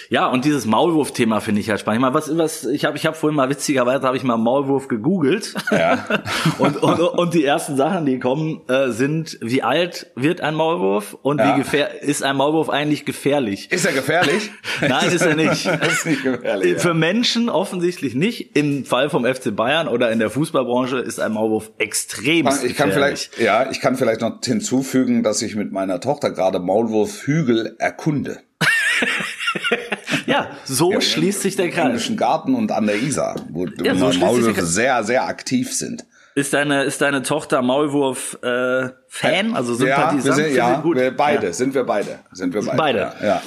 [0.09, 1.99] ja, und dieses Maulwurf-Thema finde ich ja spannend.
[1.99, 4.88] Ich meine, was, was, ich habe ich hab vorhin mal witzigerweise habe ich mal Maulwurf
[4.88, 5.55] gegoogelt.
[5.70, 6.07] Ja.
[6.59, 11.18] und, und, und die ersten Sachen, die kommen, äh, sind, wie alt wird ein Maulwurf
[11.20, 11.55] und ja.
[11.55, 13.70] wie gefähr ist ein Maulwurf eigentlich gefährlich?
[13.70, 14.51] Ist er gefährlich?
[14.81, 15.66] Nein, ist er nicht.
[15.88, 16.79] ist nicht gefährlich.
[16.81, 16.94] Für ja.
[16.94, 18.57] Menschen offensichtlich nicht.
[18.57, 22.70] Im Fall vom FC Bayern oder in der Fußballbranche ist ein Maulwurf extrem gefährlich.
[22.70, 26.59] Ich kann vielleicht, ja, ich kann vielleicht noch hinzufügen, dass ich mit meiner Tochter gerade
[26.59, 28.40] Maulwurfhügel erkunde
[30.26, 32.08] ja, so ja, schließt sich der Kreis.
[32.08, 36.04] Im Garten und an der Isar, wo ja, so Maulwürfe sehr, sehr aktiv sind.
[36.34, 40.24] Ist deine, ist deine Tochter Maulwurf äh, Fan, also Sympathisant?
[40.24, 41.52] Ja, wir sind, ja, wir beide, ja.
[41.52, 42.76] sind wir beide, sind wir beide.
[42.76, 42.98] Beide.
[43.20, 43.26] Ja.
[43.26, 43.42] ja.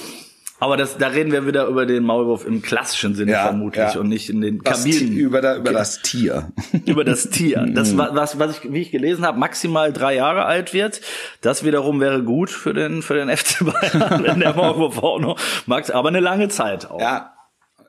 [0.63, 3.99] Aber das, da reden wir wieder über den Maulwurf im klassischen Sinne ja, vermutlich ja.
[3.99, 5.12] und nicht in den Kabinen.
[5.12, 6.54] Über, der, über das Tier.
[6.86, 7.65] Über das Tier.
[7.67, 11.02] Das, was, was ich, wie ich gelesen habe, maximal drei Jahre alt wird.
[11.41, 15.38] Das wiederum wäre gut für den, für den FC Bayern, wenn der Maulwurf auch noch
[15.65, 17.02] max, aber eine lange Zeit auch.
[17.02, 17.34] Ja.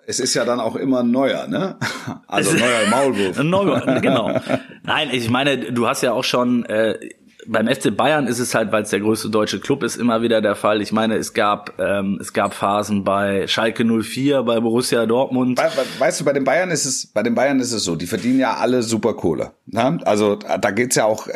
[0.07, 1.77] Es ist ja dann auch immer neuer, ne?
[2.27, 3.41] Also neuer Maulwurf.
[3.41, 4.39] Neuer, genau.
[4.83, 6.99] Nein, ich meine, du hast ja auch schon äh,
[7.47, 10.41] beim FC Bayern ist es halt, weil es der größte deutsche Club ist, immer wieder
[10.41, 10.83] der Fall.
[10.83, 15.59] Ich meine, es gab ähm, es gab Phasen bei Schalke 04, bei Borussia Dortmund.
[15.99, 18.39] weißt du, bei den Bayern ist es bei den Bayern ist es so, die verdienen
[18.39, 19.53] ja alle super Kohle.
[19.67, 19.99] Ne?
[20.05, 21.33] Also da geht's ja auch äh,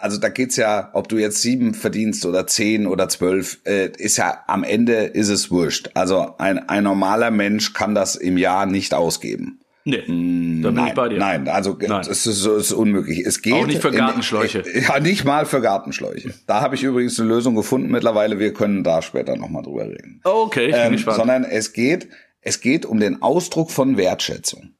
[0.00, 4.16] also da geht's ja, ob du jetzt sieben verdienst oder zehn oder zwölf, äh, ist
[4.16, 5.90] ja am Ende ist es wurscht.
[5.94, 9.59] Also ein, ein normaler Mensch kann das im Jahr nicht ausgeben.
[9.84, 11.18] Nee, mm, da bin nein, ich bei dir.
[11.18, 12.00] Nein, also nein.
[12.08, 13.20] es ist, ist unmöglich.
[13.20, 14.58] Es geht auch nicht für Gartenschläuche.
[14.60, 16.34] In, ja, nicht mal für Gartenschläuche.
[16.46, 18.38] Da habe ich übrigens eine Lösung gefunden mittlerweile.
[18.38, 20.20] Wir können da später nochmal drüber reden.
[20.24, 21.16] okay, ich bin ähm, gespannt.
[21.16, 22.08] Sondern es geht,
[22.40, 24.74] es geht um den Ausdruck von Wertschätzung.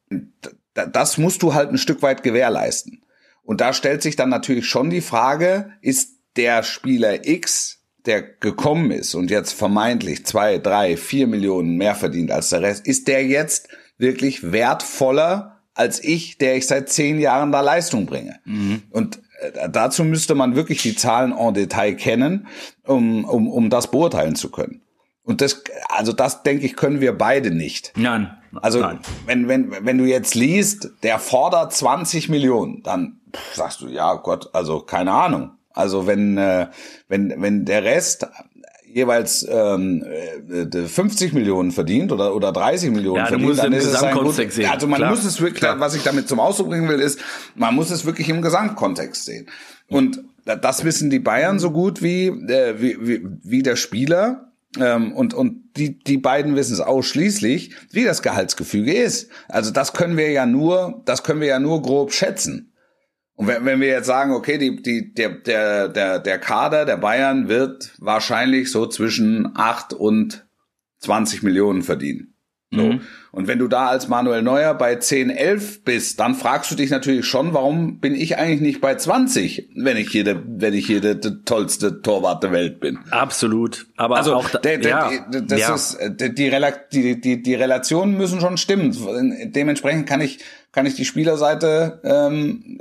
[0.75, 3.03] Das musst du halt ein Stück weit gewährleisten.
[3.43, 8.91] Und da stellt sich dann natürlich schon die Frage, ist der Spieler X der gekommen
[8.91, 13.27] ist und jetzt vermeintlich zwei, drei, vier Millionen mehr verdient als der Rest, ist der
[13.27, 13.69] jetzt
[14.01, 18.41] wirklich wertvoller als ich, der ich seit zehn Jahren da Leistung bringe.
[18.45, 18.83] Mhm.
[18.91, 22.49] Und äh, dazu müsste man wirklich die Zahlen en Detail kennen,
[22.85, 24.83] um, um, um das beurteilen zu können.
[25.23, 27.93] Und das, also das denke ich, können wir beide nicht.
[27.97, 28.37] Nein.
[28.61, 28.99] Also Nein.
[29.27, 33.21] wenn wenn wenn du jetzt liest, der fordert 20 Millionen, dann
[33.55, 35.53] sagst du ja Gott, also keine Ahnung.
[35.73, 36.67] Also wenn äh,
[37.07, 38.27] wenn wenn der Rest
[38.92, 40.05] jeweils ähm,
[40.72, 44.35] 50 äh, Millionen verdient oder oder 30 Millionen ja, verdient, dann ist es ein gut,
[44.35, 44.70] sehen.
[44.70, 45.11] Also man Klar.
[45.11, 45.81] muss es wirklich, Klar.
[45.81, 47.20] was ich damit zum Ausdruck bringen will, ist,
[47.55, 49.46] man muss es wirklich im Gesamtkontext sehen.
[49.88, 54.46] Und das wissen die Bayern so gut wie äh, wie, wie, wie der Spieler.
[54.79, 59.29] Ähm, und und die die beiden wissen es ausschließlich, wie das Gehaltsgefüge ist.
[59.48, 62.69] Also das können wir ja nur, das können wir ja nur grob schätzen.
[63.40, 66.98] Und wenn, wenn wir jetzt sagen, okay, die, die, der, der, der, der Kader der
[66.98, 70.46] Bayern wird wahrscheinlich so zwischen acht und
[70.98, 72.35] 20 Millionen verdienen.
[72.70, 72.83] So.
[72.83, 73.00] Mhm.
[73.33, 76.90] Und wenn du da als Manuel Neuer bei 10, 11 bist, dann fragst du dich
[76.90, 80.87] natürlich schon, warum bin ich eigentlich nicht bei 20, wenn ich hier der, wenn ich
[80.87, 82.98] hier der, der tollste Torwart der Welt bin.
[83.11, 83.87] Absolut.
[83.96, 85.74] Aber also, auch da, der, der, ja, das ja.
[85.74, 86.35] ist, die,
[86.92, 88.94] die, die, die Relationen müssen schon stimmen.
[89.53, 90.40] Dementsprechend kann ich,
[90.72, 92.78] kann ich die Spielerseite ähm,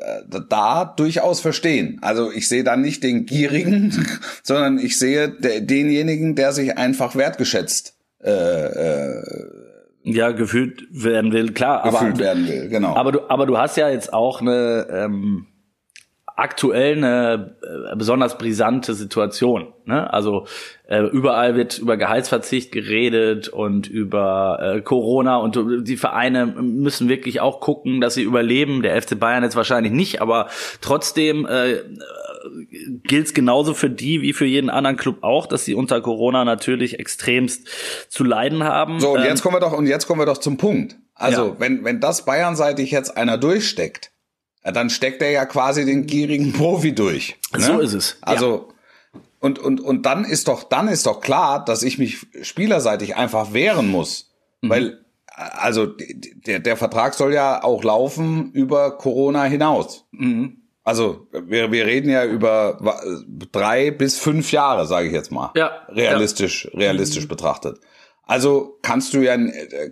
[0.49, 1.97] da durchaus verstehen.
[2.01, 4.05] Also ich sehe da nicht den Gierigen,
[4.43, 9.23] sondern ich sehe de denjenigen, der sich einfach wertgeschätzt äh, äh,
[10.03, 11.83] ja, gefühlt werden will, klar.
[11.83, 12.95] Gefühlt aber, werden will, genau.
[12.95, 15.47] Aber du, aber du hast ja jetzt auch eine, ähm,
[16.39, 19.73] aktuell eine äh, besonders brisante Situation.
[19.85, 20.11] Ne?
[20.11, 20.47] Also
[20.87, 27.41] äh, überall wird über Gehaltsverzicht geredet und über äh, Corona und die Vereine müssen wirklich
[27.41, 28.81] auch gucken, dass sie überleben.
[28.81, 30.47] Der FC Bayern jetzt wahrscheinlich nicht, aber
[30.81, 31.81] trotzdem äh,
[33.03, 36.45] gilt es genauso für die wie für jeden anderen Club auch, dass sie unter Corona
[36.45, 37.67] natürlich extremst
[38.07, 38.99] zu leiden haben.
[38.99, 40.95] So und jetzt ähm, kommen wir doch und jetzt kommen wir doch zum Punkt.
[41.13, 41.55] Also ja.
[41.59, 44.11] wenn wenn das Bayernseitig jetzt einer durchsteckt,
[44.63, 47.37] dann steckt er ja quasi den gierigen Profi durch.
[47.53, 47.61] Ne?
[47.61, 48.17] So ist es.
[48.21, 48.69] Also
[49.13, 49.21] ja.
[49.39, 53.53] und und und dann ist doch dann ist doch klar, dass ich mich spielerseitig einfach
[53.53, 54.69] wehren muss, mhm.
[54.69, 60.05] weil also der der Vertrag soll ja auch laufen über Corona hinaus.
[60.11, 60.57] Mhm.
[60.83, 62.79] Also wir, wir reden ja über
[63.51, 65.51] drei bis fünf Jahre, sage ich jetzt mal.
[65.55, 65.83] Ja.
[65.89, 66.79] Realistisch, ja.
[66.79, 67.29] realistisch mhm.
[67.29, 67.79] betrachtet.
[68.23, 69.37] Also kannst du ja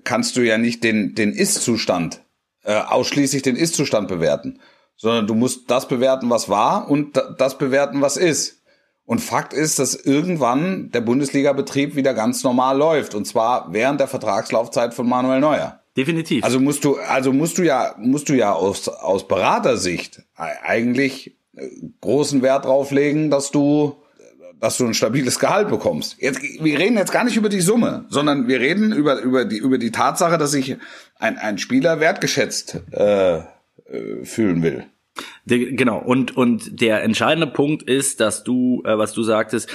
[0.04, 2.22] kannst du ja nicht den den Ist-Zustand
[2.68, 4.60] äh, ausschließlich den Ist-Zustand bewerten,
[4.98, 8.62] sondern du musst das bewerten, was war und das bewerten, was ist.
[9.06, 14.10] Und Fakt ist, dass irgendwann der Bundesliga-Betrieb wieder ganz normal läuft und zwar während der
[14.10, 15.80] Vertragslaufzeit von Manuel Neuer.
[15.96, 16.44] Definitiv.
[16.44, 21.70] Also musst du, also musst du ja, musst du ja aus, aus Beratersicht eigentlich äh,
[22.02, 23.96] großen Wert drauf legen, dass du
[24.60, 26.18] dass du ein stabiles Gehalt bekommst.
[26.20, 29.58] Jetzt, wir reden jetzt gar nicht über die Summe, sondern wir reden über, über, die,
[29.58, 30.78] über die Tatsache, dass sich
[31.20, 33.44] ein, ein Spieler wertgeschätzt äh, äh,
[34.24, 34.86] fühlen will.
[35.46, 39.70] Genau, und, und der entscheidende Punkt ist, dass du, äh, was du sagtest,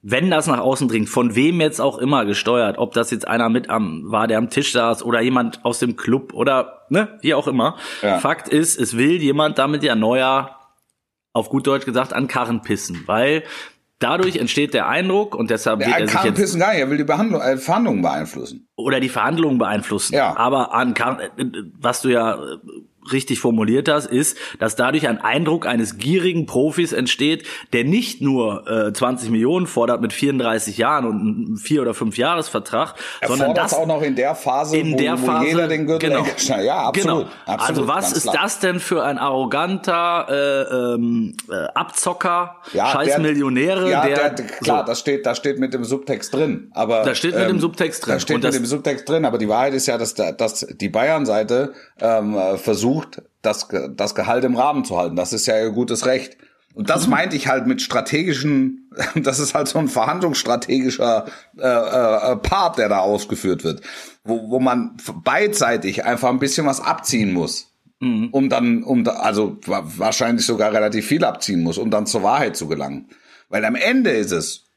[0.00, 3.48] wenn das nach außen dringt, von wem jetzt auch immer gesteuert, ob das jetzt einer
[3.48, 7.34] mit am war, der am Tisch saß oder jemand aus dem Club oder ne, wie
[7.34, 7.76] auch immer.
[8.00, 8.18] Ja.
[8.18, 10.56] Fakt ist, es will jemand damit ja neuer,
[11.32, 13.42] auf gut Deutsch gesagt, an Karren pissen, weil
[14.00, 16.98] Dadurch entsteht der Eindruck und deshalb wird er sich jetzt pissen gar nicht, er will
[16.98, 18.68] die Behandlung, äh, Verhandlungen beeinflussen.
[18.76, 20.14] Oder die Verhandlungen beeinflussen.
[20.14, 20.36] Ja.
[20.36, 21.28] Aber an äh,
[21.80, 22.58] was du ja äh,
[23.12, 28.66] richtig formuliert hast, ist, dass dadurch ein Eindruck eines gierigen Profis entsteht, der nicht nur
[28.68, 33.54] äh, 20 Millionen fordert mit 34 Jahren und einem vier oder fünf Jahresvertrag, er sondern
[33.54, 36.24] das auch noch in der Phase, in wo, der Phase, jeder den Gürtel genau,
[36.60, 37.30] ja, absolut, genau.
[37.46, 38.36] absolut Also was ist klar.
[38.42, 43.90] das denn für ein arroganter äh, ähm, äh, Abzocker, ja, scheiß Millionäre?
[43.90, 44.86] Ja, der, der klar, so.
[44.86, 48.06] das steht, das steht mit dem Subtext drin, aber da steht mit ähm, dem Subtext
[48.06, 48.14] drin.
[48.14, 51.72] Da steht mit dem Subtext drin, aber die Wahrheit ist ja, dass, dass die Bayern-Seite
[52.00, 55.16] ähm, versucht versucht, das, das Gehalt im Rahmen zu halten.
[55.16, 56.36] Das ist ja ihr gutes Recht.
[56.74, 57.12] Und das mhm.
[57.12, 61.26] meinte ich halt mit strategischen, das ist halt so ein verhandlungsstrategischer
[61.58, 63.82] äh, äh, Part, der da ausgeführt wird,
[64.24, 68.28] wo, wo man beidseitig einfach ein bisschen was abziehen muss, mhm.
[68.30, 72.56] um dann, um da, also wahrscheinlich sogar relativ viel abziehen muss, um dann zur Wahrheit
[72.56, 73.08] zu gelangen.
[73.48, 74.67] Weil am Ende ist es,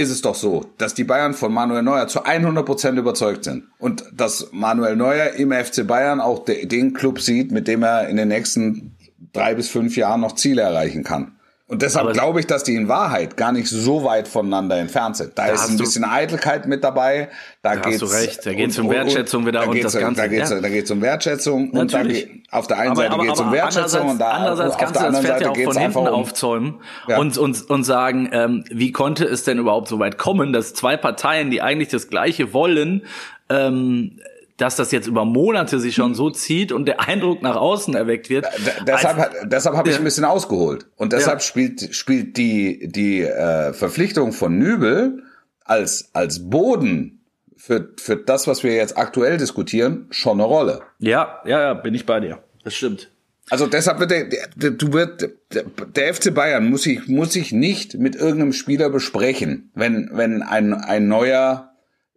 [0.00, 3.64] ist es doch so, dass die Bayern von Manuel Neuer zu 100 Prozent überzeugt sind.
[3.78, 8.16] Und dass Manuel Neuer im FC Bayern auch den Club sieht, mit dem er in
[8.16, 8.96] den nächsten
[9.34, 11.32] drei bis fünf Jahren noch Ziele erreichen kann.
[11.70, 15.38] Und deshalb glaube ich, dass die in Wahrheit gar nicht so weit voneinander entfernt sind.
[15.38, 17.28] Da, da ist ein bisschen Eitelkeit mit dabei.
[17.62, 18.44] Da, da geht's, hast du recht.
[18.46, 20.20] Da geht es um Wertschätzung wieder und das Ganze.
[20.20, 20.60] Da geht es ja.
[20.60, 22.24] da um Wertschätzung Natürlich.
[22.28, 25.00] und da, auf der einen Seite geht es um Wertschätzung und da andererseits auf der
[25.00, 27.18] anderen Seite ja geht es einfach um aufzäumen ja.
[27.18, 30.96] und, und, und sagen, ähm, wie konnte es denn überhaupt so weit kommen, dass zwei
[30.96, 33.02] Parteien, die eigentlich das Gleiche wollen,
[33.48, 34.18] ähm,
[34.60, 38.28] dass das jetzt über Monate sich schon so zieht und der Eindruck nach außen erweckt
[38.28, 38.44] wird.
[38.44, 40.86] D deshalb als, deshalb habe ich ein bisschen ausgeholt.
[40.96, 41.44] Und deshalb ja.
[41.44, 45.22] spielt, spielt die, die äh, Verpflichtung von Nübel
[45.64, 47.24] als, als Boden
[47.56, 50.80] für, für das, was wir jetzt aktuell diskutieren, schon eine Rolle.
[50.98, 52.38] Ja, ja, ja, bin ich bei dir.
[52.64, 53.10] Das stimmt.
[53.50, 57.52] Also deshalb wird der, der, du wird, der, der FC Bayern muss sich, muss sich
[57.52, 61.69] nicht mit irgendeinem Spieler besprechen, wenn, wenn ein, ein neuer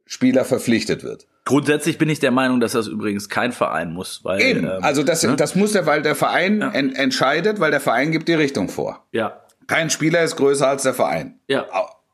[0.06, 1.28] Spieler verpflichtet wird.
[1.46, 4.66] Grundsätzlich bin ich der Meinung, dass das übrigens kein Verein muss, weil eben.
[4.66, 5.36] Ähm, also das, ne?
[5.36, 6.72] das muss der, weil der Verein ja.
[6.72, 9.06] en, entscheidet, weil der Verein gibt die Richtung vor.
[9.12, 9.42] Ja.
[9.68, 11.40] Kein Spieler ist größer als der Verein.
[11.48, 11.66] Ja.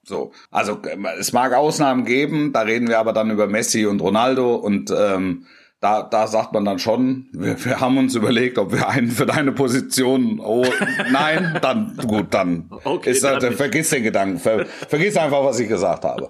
[0.03, 0.81] So, also
[1.19, 5.45] es mag Ausnahmen geben, da reden wir aber dann über Messi und Ronaldo und ähm,
[5.81, 9.25] da, da sagt man dann schon, wir, wir haben uns überlegt, ob wir einen für
[9.25, 10.65] deine Position, oh
[11.09, 15.69] nein, dann gut, dann okay, ist dann vergiss den Gedanken, ver, vergiss einfach, was ich
[15.69, 16.27] gesagt habe.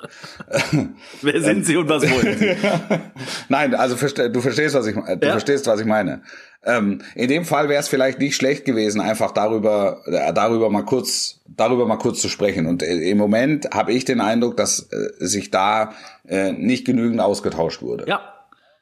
[1.23, 2.55] Wer sind Sie und was wollen Sie?
[3.49, 5.31] nein, also du verstehst, was ich, du ja.
[5.31, 6.21] verstehst, was ich meine.
[6.63, 10.83] Ähm, in dem Fall wäre es vielleicht nicht schlecht gewesen, einfach darüber, äh, darüber mal
[10.83, 12.67] kurz, darüber mal kurz zu sprechen.
[12.67, 15.93] Und äh, im Moment habe ich den Eindruck, dass äh, sich da
[16.27, 18.05] äh, nicht genügend ausgetauscht wurde.
[18.07, 18.38] Ja,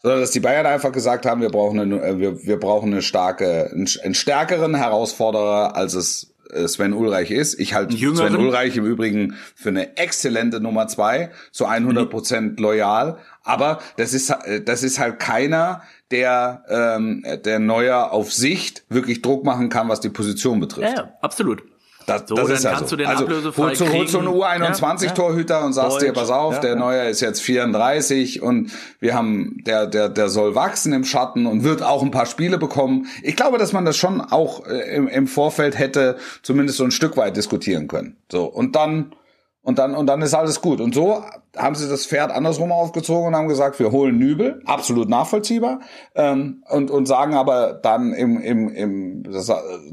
[0.07, 3.01] sondern dass die Bayern einfach gesagt haben, wir brauchen eine, äh, wir, wir brauchen eine
[3.01, 7.59] starke, einen, stärkeren Herausforderer, als es äh, Sven Ulreich ist.
[7.59, 13.17] Ich halte Sven Ulreich im Übrigen für eine exzellente Nummer zwei, zu 100 Prozent loyal.
[13.43, 19.21] Aber das ist, äh, das ist halt keiner, der, ähm, der Neuer auf Sicht wirklich
[19.21, 20.87] Druck machen kann, was die Position betrifft.
[20.87, 21.63] Ja, ja absolut.
[22.07, 25.55] Das, so, das ist kannst also, du den also holst, du, holst du einen U21-Torhüter
[25.55, 25.65] ja, ja.
[25.65, 29.57] und sagst Deutsch, dir, pass auf, ja, der Neue ist jetzt 34 und wir haben,
[29.65, 33.07] der, der, der soll wachsen im Schatten und wird auch ein paar Spiele bekommen.
[33.23, 36.91] Ich glaube, dass man das schon auch äh, im, im Vorfeld hätte zumindest so ein
[36.91, 38.15] Stück weit diskutieren können.
[38.31, 39.13] So, und dann,
[39.61, 40.79] und dann, und dann ist alles gut.
[40.79, 41.25] Und so
[41.57, 45.81] haben sie das Pferd andersrum aufgezogen und haben gesagt, wir holen Nübel, absolut nachvollziehbar,
[46.15, 49.23] ähm, und, und sagen aber dann im, im, im,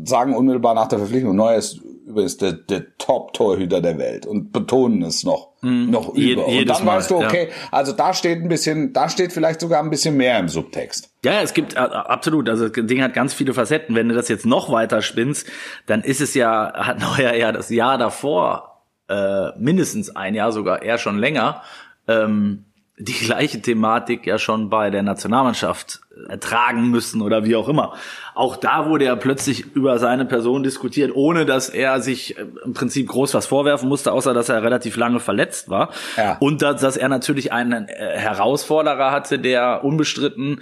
[0.05, 5.03] sagen unmittelbar nach der Verpflichtung, Neuer ist übrigens der, der Top-Torhüter der Welt und betonen
[5.03, 6.47] es noch, mm, noch je, über.
[6.47, 7.69] Und dann Mal, weißt du, okay, ja.
[7.71, 11.11] also da steht ein bisschen, da steht vielleicht sogar ein bisschen mehr im Subtext.
[11.25, 13.95] Ja, es gibt absolut, also das Ding hat ganz viele Facetten.
[13.95, 15.47] Wenn du das jetzt noch weiter spinnst,
[15.87, 20.83] dann ist es ja, hat Neuer ja das Jahr davor, äh, mindestens ein Jahr sogar,
[20.83, 21.63] eher schon länger,
[22.07, 22.67] ähm,
[22.99, 27.95] die gleiche Thematik ja schon bei der Nationalmannschaft ertragen müssen oder wie auch immer.
[28.35, 32.75] Auch da wurde er plötzlich über seine Person diskutiert, ohne dass er sich äh, im
[32.75, 35.91] Prinzip groß was vorwerfen musste, außer dass er relativ lange verletzt war.
[36.17, 36.37] Ja.
[36.41, 40.61] Und dass, dass er natürlich einen äh, Herausforderer hatte, der unbestritten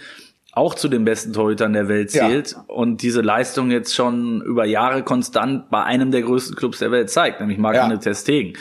[0.55, 2.65] auch zu den besten Torhütern der Welt zählt ja.
[2.67, 7.09] und diese Leistung jetzt schon über Jahre konstant bei einem der größten Clubs der Welt
[7.09, 8.13] zeigt, nämlich Marc-André ja.
[8.13, 8.55] Ter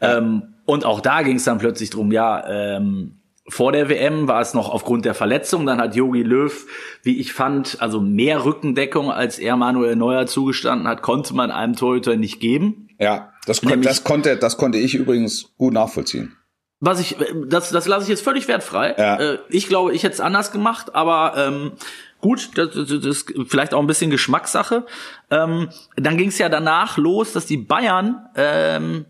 [0.00, 0.18] Ja.
[0.18, 3.17] Ähm, und auch da ging es dann plötzlich drum, ja, ähm,
[3.48, 5.66] vor der WM war es noch aufgrund der Verletzung.
[5.66, 6.66] Dann hat Yogi Löw,
[7.02, 11.74] wie ich fand, also mehr Rückendeckung, als er Manuel Neuer zugestanden hat, konnte man einem
[11.74, 12.88] Torhüter nicht geben.
[12.98, 16.36] Ja, das, kon das konnte, das konnte ich übrigens gut nachvollziehen.
[16.80, 17.16] Was ich,
[17.48, 18.94] das, das lasse ich jetzt völlig wertfrei.
[18.96, 19.16] Ja.
[19.16, 21.72] Äh, ich glaube, ich hätte es anders gemacht, aber ähm,
[22.20, 24.86] gut, das, das, das ist vielleicht auch ein bisschen Geschmackssache.
[25.30, 29.06] Ähm, dann ging es ja danach los, dass die Bayern ähm,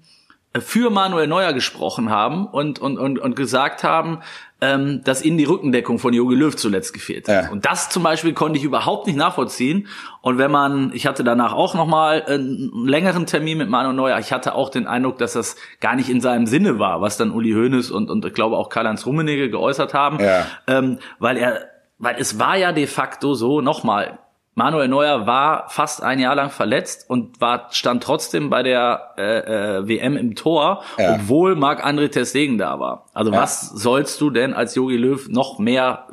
[0.57, 4.21] für Manuel Neuer gesprochen haben und, und, und, und gesagt haben,
[4.61, 7.45] ähm, dass ihnen die Rückendeckung von Jogi Löw zuletzt gefehlt hat.
[7.45, 7.51] Ja.
[7.51, 9.87] Und das zum Beispiel konnte ich überhaupt nicht nachvollziehen.
[10.21, 14.33] Und wenn man, ich hatte danach auch nochmal einen längeren Termin mit Manuel Neuer, ich
[14.33, 17.53] hatte auch den Eindruck, dass das gar nicht in seinem Sinne war, was dann Uli
[17.53, 20.19] Hoeneß und, und ich glaube auch Karl-Heinz Rummenigge geäußert haben.
[20.19, 20.47] Ja.
[20.67, 21.67] Ähm, weil er,
[21.99, 24.19] weil es war ja de facto so, nochmal,
[24.59, 29.23] Manuel Neuer war fast ein Jahr lang verletzt und war stand trotzdem bei der äh,
[29.23, 31.15] äh, WM im Tor, ja.
[31.15, 33.07] obwohl Marc André Testegen da war.
[33.15, 33.41] Also ja.
[33.41, 36.09] was sollst du denn als Jogi Löw noch mehr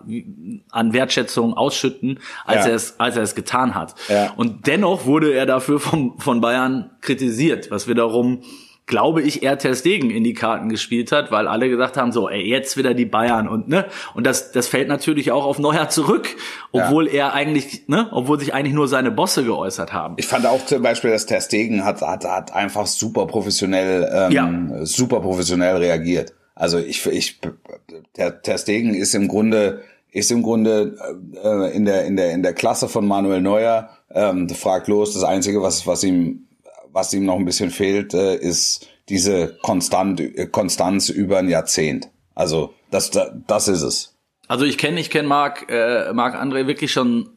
[0.70, 2.70] an Wertschätzung ausschütten, als ja.
[2.70, 3.96] er es als er es getan hat?
[4.36, 8.44] Und dennoch wurde er dafür vom, von Bayern kritisiert, was wiederum
[8.88, 12.30] glaube ich, eher Ter Stegen in die Karten gespielt hat, weil alle gesagt haben, so,
[12.30, 15.90] ey, jetzt wieder die Bayern und ne, und das, das fällt natürlich auch auf Neuer
[15.90, 16.36] zurück,
[16.72, 17.14] obwohl ja.
[17.14, 20.16] er eigentlich, ne, obwohl sich eigentlich nur seine Bosse geäußert haben.
[20.18, 24.32] Ich fand auch zum Beispiel, dass Ter Stegen hat, hat, hat einfach super professionell, ähm,
[24.32, 24.86] ja.
[24.86, 26.34] super professionell reagiert.
[26.54, 27.40] Also ich, ich,
[28.16, 30.96] der Ter Stegen ist im Grunde, ist im Grunde
[31.44, 35.14] äh, in der in der in der Klasse von Manuel Neuer ähm, fragt los.
[35.14, 36.46] Das einzige, was was ihm
[36.96, 42.08] was ihm noch ein bisschen fehlt, äh, ist diese Konstant, Konstanz über ein Jahrzehnt.
[42.36, 44.16] Also das, das ist es.
[44.48, 47.30] Also ich kenne ich kenne Marc äh, Marc André wirklich schon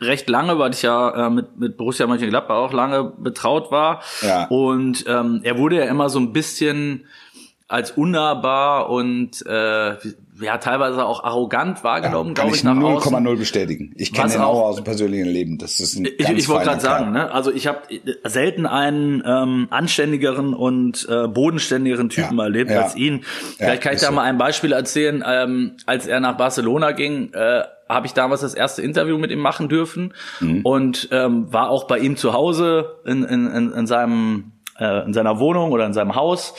[0.00, 4.02] recht lange, weil ich ja äh, mit mit Borussia Mönchengladbach auch lange betraut war.
[4.22, 4.46] Ja.
[4.46, 7.06] Und ähm, er wurde ja immer so ein bisschen
[7.68, 9.96] als unnahbar und äh,
[10.40, 13.92] ja teilweise auch arrogant wahrgenommen, ja, glaube ich, nach 0,0 bestätigen.
[13.96, 15.58] Ich kenne ihn auch aus dem persönlichen Leben.
[15.58, 17.30] Das ist ein Ich, ich wollte gerade sagen, ne?
[17.32, 17.80] also ich habe
[18.24, 22.82] selten einen ähm, anständigeren und äh, bodenständigeren Typen ja, erlebt ja.
[22.82, 23.24] als ihn.
[23.56, 24.12] Vielleicht kann ich da so.
[24.12, 25.22] mal ein Beispiel erzählen.
[25.26, 29.40] Ähm, als er nach Barcelona ging, äh, habe ich damals das erste Interview mit ihm
[29.40, 30.62] machen dürfen mhm.
[30.62, 35.12] und ähm, war auch bei ihm zu Hause in, in, in, in seinem äh, in
[35.12, 36.54] seiner Wohnung oder in seinem Haus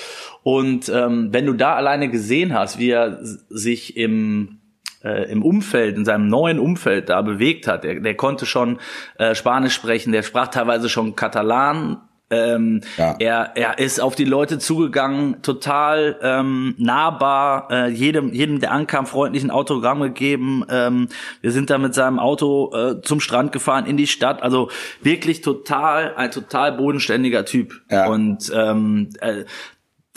[0.45, 3.17] und ähm, wenn du da alleine gesehen hast, wie er
[3.49, 4.59] sich im
[5.03, 8.77] äh, im Umfeld, in seinem neuen Umfeld da bewegt hat, der, der konnte schon
[9.17, 11.97] äh, Spanisch sprechen, der sprach teilweise schon Katalan,
[12.31, 13.15] ähm, ja.
[13.19, 19.05] er, er ist auf die Leute zugegangen, total ähm, nahbar, äh, jedem, jedem, der ankam,
[19.05, 20.63] freundlichen Autogramm gegeben.
[20.69, 21.07] Ähm,
[21.41, 24.41] wir sind da mit seinem Auto äh, zum Strand gefahren in die Stadt.
[24.41, 24.69] Also
[25.03, 27.81] wirklich total, ein total bodenständiger Typ.
[27.91, 28.07] Ja.
[28.07, 29.43] Und ähm, äh,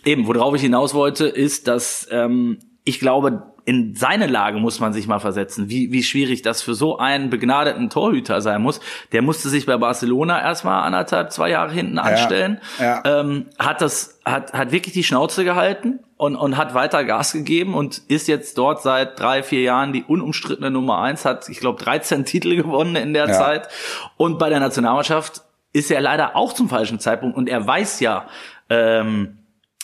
[0.04, 4.94] eben, worauf ich hinaus wollte, ist, dass ähm, ich glaube, in seine Lage muss man
[4.94, 8.80] sich mal versetzen, wie, wie schwierig das für so einen begnadeten Torhüter sein muss.
[9.12, 13.20] Der musste sich bei Barcelona erstmal anderthalb, zwei Jahre hinten anstellen, ja, ja.
[13.20, 17.74] Ähm, hat das, hat, hat wirklich die Schnauze gehalten und, und hat weiter Gas gegeben
[17.74, 21.82] und ist jetzt dort seit drei, vier Jahren die unumstrittene Nummer eins, hat, ich glaube,
[21.84, 23.34] 13 Titel gewonnen in der ja.
[23.34, 23.68] Zeit
[24.16, 25.42] und bei der Nationalmannschaft
[25.74, 28.28] ist er leider auch zum falschen Zeitpunkt und er weiß ja,
[28.70, 29.37] ähm,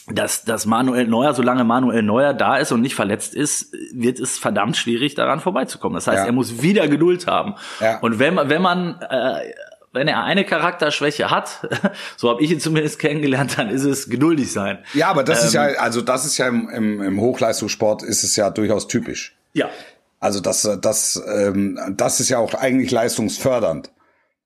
[0.08, 4.38] dass, dass Manuel Neuer, solange Manuel Neuer da ist und nicht verletzt ist, wird es
[4.38, 5.94] verdammt schwierig, daran vorbeizukommen.
[5.94, 6.26] Das heißt, ja.
[6.26, 7.54] er muss wieder Geduld haben.
[7.80, 7.98] Ja.
[8.00, 9.52] Und wenn man, wenn man äh,
[9.92, 11.68] wenn er eine Charakterschwäche hat,
[12.16, 14.78] so habe ich ihn zumindest kennengelernt, dann ist es geduldig sein.
[14.92, 18.02] Ja, aber das ähm, ist ja, ähm, also das ist ja im, im, im Hochleistungssport
[18.02, 19.36] ist es ja durchaus typisch.
[19.52, 19.70] Ja.
[20.18, 23.90] Also das, das, ähm, das ist ja auch eigentlich leistungsfördernd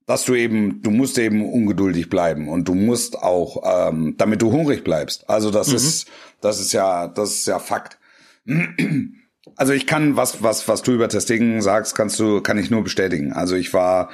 [0.09, 4.51] dass du eben, du musst eben ungeduldig bleiben und du musst auch, ähm, damit du
[4.51, 5.29] hungrig bleibst.
[5.29, 5.77] Also das mhm.
[5.77, 6.09] ist,
[6.41, 7.99] das ist ja, das ist ja Fakt.
[9.57, 12.83] Also ich kann was, was, was du über Testingen sagst, kannst du, kann ich nur
[12.85, 13.35] bestätigen.
[13.35, 14.09] Also ich war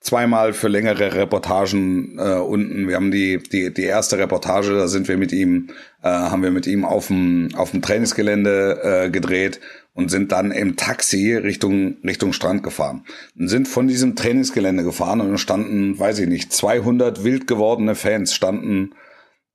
[0.00, 2.88] zweimal für längere Reportagen äh, unten.
[2.88, 5.68] Wir haben die, die, die erste Reportage, da sind wir mit ihm,
[6.02, 9.60] äh, haben wir mit ihm auf dem, auf dem Trainingsgelände äh, gedreht
[9.96, 13.04] und sind dann im Taxi Richtung, Richtung Strand gefahren.
[13.36, 18.34] Und sind von diesem Trainingsgelände gefahren und standen, weiß ich nicht, 200 wild gewordene Fans
[18.34, 18.90] standen,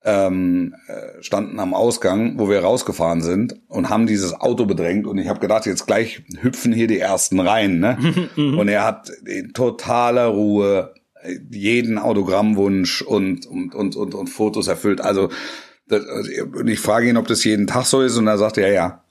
[0.04, 5.20] ähm, äh, standen am Ausgang, wo wir rausgefahren sind und haben dieses Auto bedrängt und
[5.20, 7.80] ich habe gedacht, jetzt gleich hüpfen hier die ersten rein.
[7.80, 8.00] Ne?
[8.36, 10.96] und er hat in totaler Ruhe
[11.52, 15.02] jeden Autogrammwunsch und, und, und, und, und Fotos erfüllt.
[15.02, 15.30] Also
[15.88, 16.04] das,
[16.66, 19.04] ich frage ihn, ob das jeden Tag so ist und er sagt, ja, ja,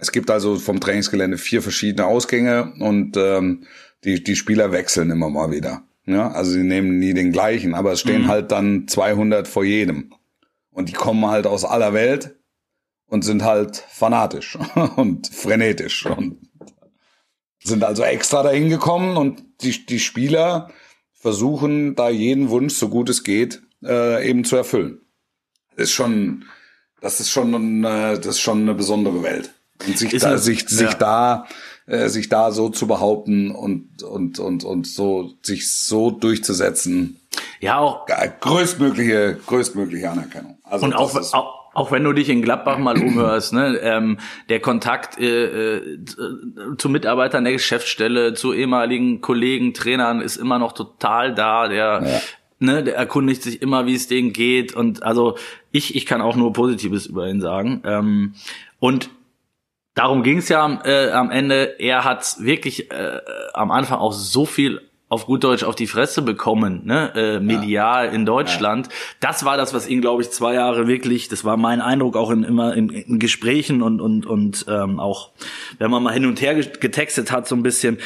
[0.00, 3.66] es gibt also vom Trainingsgelände vier verschiedene Ausgänge und ähm,
[4.02, 5.82] die, die Spieler wechseln immer mal wieder.
[6.06, 8.28] Ja, also sie nehmen nie den gleichen, aber es stehen mhm.
[8.28, 10.14] halt dann 200 vor jedem.
[10.70, 12.36] Und die kommen halt aus aller Welt
[13.06, 14.58] und sind halt fanatisch
[14.96, 16.38] und frenetisch und
[17.62, 20.70] sind also extra dahin gekommen und die, die Spieler
[21.12, 25.02] versuchen da jeden Wunsch, so gut es geht, äh, eben zu erfüllen.
[25.76, 26.46] Das ist schon,
[27.02, 29.52] das ist schon, äh, das ist schon eine besondere Welt.
[29.86, 30.68] Und sich da, sich, ja.
[30.68, 31.46] sich da,
[31.86, 37.20] äh, sich da so zu behaupten und, und, und, und so, sich so durchzusetzen.
[37.60, 38.06] Ja, auch.
[38.40, 40.58] Größtmögliche, größtmögliche Anerkennung.
[40.64, 44.18] Also und auch, auch, auch wenn du dich in Gladbach mal umhörst, ne, ähm,
[44.48, 45.98] der Kontakt äh, äh,
[46.78, 51.68] zu Mitarbeitern der Geschäftsstelle, zu ehemaligen Kollegen, Trainern ist immer noch total da.
[51.68, 52.20] Der, ja.
[52.58, 54.74] ne, der erkundigt sich immer, wie es denen geht.
[54.74, 55.36] Und also
[55.70, 57.82] ich, ich kann auch nur Positives über ihn sagen.
[57.84, 58.34] Ähm,
[58.78, 59.10] und
[59.94, 61.76] darum ging es ja äh, am Ende.
[61.78, 63.20] Er hat wirklich äh,
[63.54, 64.80] am Anfang auch so viel
[65.10, 68.12] auf gut Deutsch auf die Fresse bekommen, ne, äh, medial ja.
[68.12, 68.86] in Deutschland.
[68.86, 68.92] Ja.
[69.18, 72.30] Das war das, was ihn, glaube ich, zwei Jahre wirklich, das war mein Eindruck auch
[72.30, 75.30] in, immer in, in Gesprächen und und und ähm, auch,
[75.78, 77.98] wenn man mal hin und her getextet hat, so ein bisschen.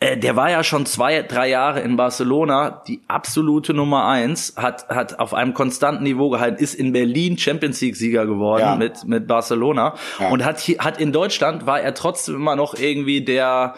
[0.00, 4.88] Äh, der war ja schon zwei, drei Jahre in Barcelona, die absolute Nummer eins, hat,
[4.88, 8.76] hat auf einem konstanten Niveau gehalten, ist in Berlin Champions League Sieger geworden ja.
[8.76, 9.94] mit, mit Barcelona
[10.30, 13.74] und hat, hat in Deutschland war er trotzdem immer noch irgendwie der,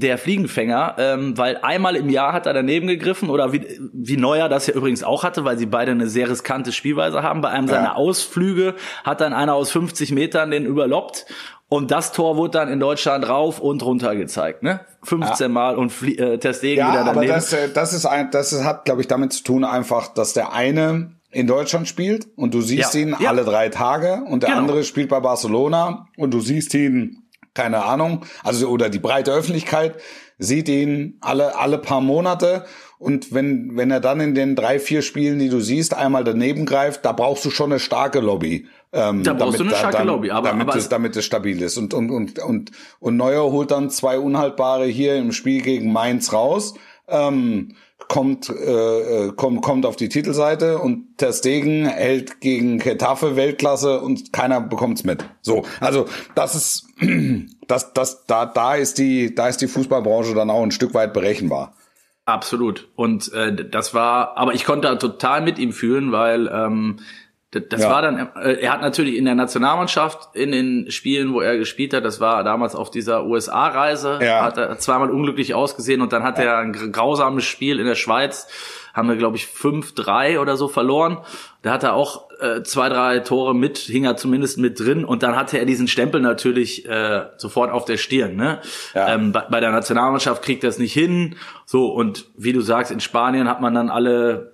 [0.00, 4.48] der Fliegenfänger, ähm, weil einmal im Jahr hat er daneben gegriffen oder wie, wie Neuer
[4.48, 7.40] das ja übrigens auch hatte, weil sie beide eine sehr riskante Spielweise haben.
[7.40, 7.74] Bei einem ja.
[7.74, 8.74] seiner Ausflüge
[9.04, 11.26] hat dann einer aus 50 Metern den überloppt
[11.68, 14.80] und das Tor wurde dann in Deutschland rauf und runter gezeigt, ne?
[15.02, 15.48] 15 ja.
[15.48, 17.18] Mal und Flie äh, Testegen ja, wieder daneben.
[17.18, 20.08] aber das, äh, das ist ein, das ist, hat, glaube ich, damit zu tun einfach,
[20.08, 23.00] dass der eine in Deutschland spielt und du siehst ja.
[23.00, 24.62] ihn alle drei Tage und der genau.
[24.62, 29.96] andere spielt bei Barcelona und du siehst ihn keine Ahnung, also oder die breite Öffentlichkeit
[30.38, 32.64] sieht ihn alle alle paar Monate
[32.98, 36.66] und wenn wenn er dann in den drei vier Spielen, die du siehst, einmal daneben
[36.66, 38.66] greift, da brauchst du schon eine starke Lobby.
[38.92, 41.24] Ähm, da brauchst damit, du eine starke dann, Lobby, aber, damit, aber es, damit es
[41.24, 42.70] stabil ist und und und und
[43.00, 46.74] und Neuer holt dann zwei unhaltbare hier im Spiel gegen Mainz raus.
[47.08, 47.74] Ähm,
[48.06, 54.00] kommt, äh, äh, kommt, kommt auf die Titelseite und Ter Stegen hält gegen Ketafe Weltklasse
[54.00, 55.24] und keiner bekommt's mit.
[55.42, 56.86] So, also das ist,
[57.66, 61.12] das, das, da, da ist die, da ist die Fußballbranche dann auch ein Stück weit
[61.12, 61.74] berechenbar.
[62.24, 62.88] Absolut.
[62.94, 67.00] Und äh, das war, aber ich konnte da total mit ihm fühlen, weil ähm,
[67.50, 67.90] das ja.
[67.90, 71.94] war dann, äh, er hat natürlich in der Nationalmannschaft in den Spielen, wo er gespielt
[71.94, 74.42] hat, das war damals auf dieser USA-Reise, ja.
[74.42, 76.44] hat er zweimal unglücklich ausgesehen und dann hat ja.
[76.44, 78.48] er ein grausames Spiel in der Schweiz,
[78.92, 81.18] haben wir glaube ich 5-3 oder so verloren.
[81.62, 85.22] Da hat er auch äh, zwei, drei Tore mit, hing er zumindest mit drin und
[85.22, 88.36] dann hatte er diesen Stempel natürlich äh, sofort auf der Stirn.
[88.36, 88.60] Ne?
[88.94, 91.36] Ähm, bei, bei der Nationalmannschaft kriegt er es nicht hin.
[91.64, 94.52] So, und wie du sagst, in Spanien hat man dann alle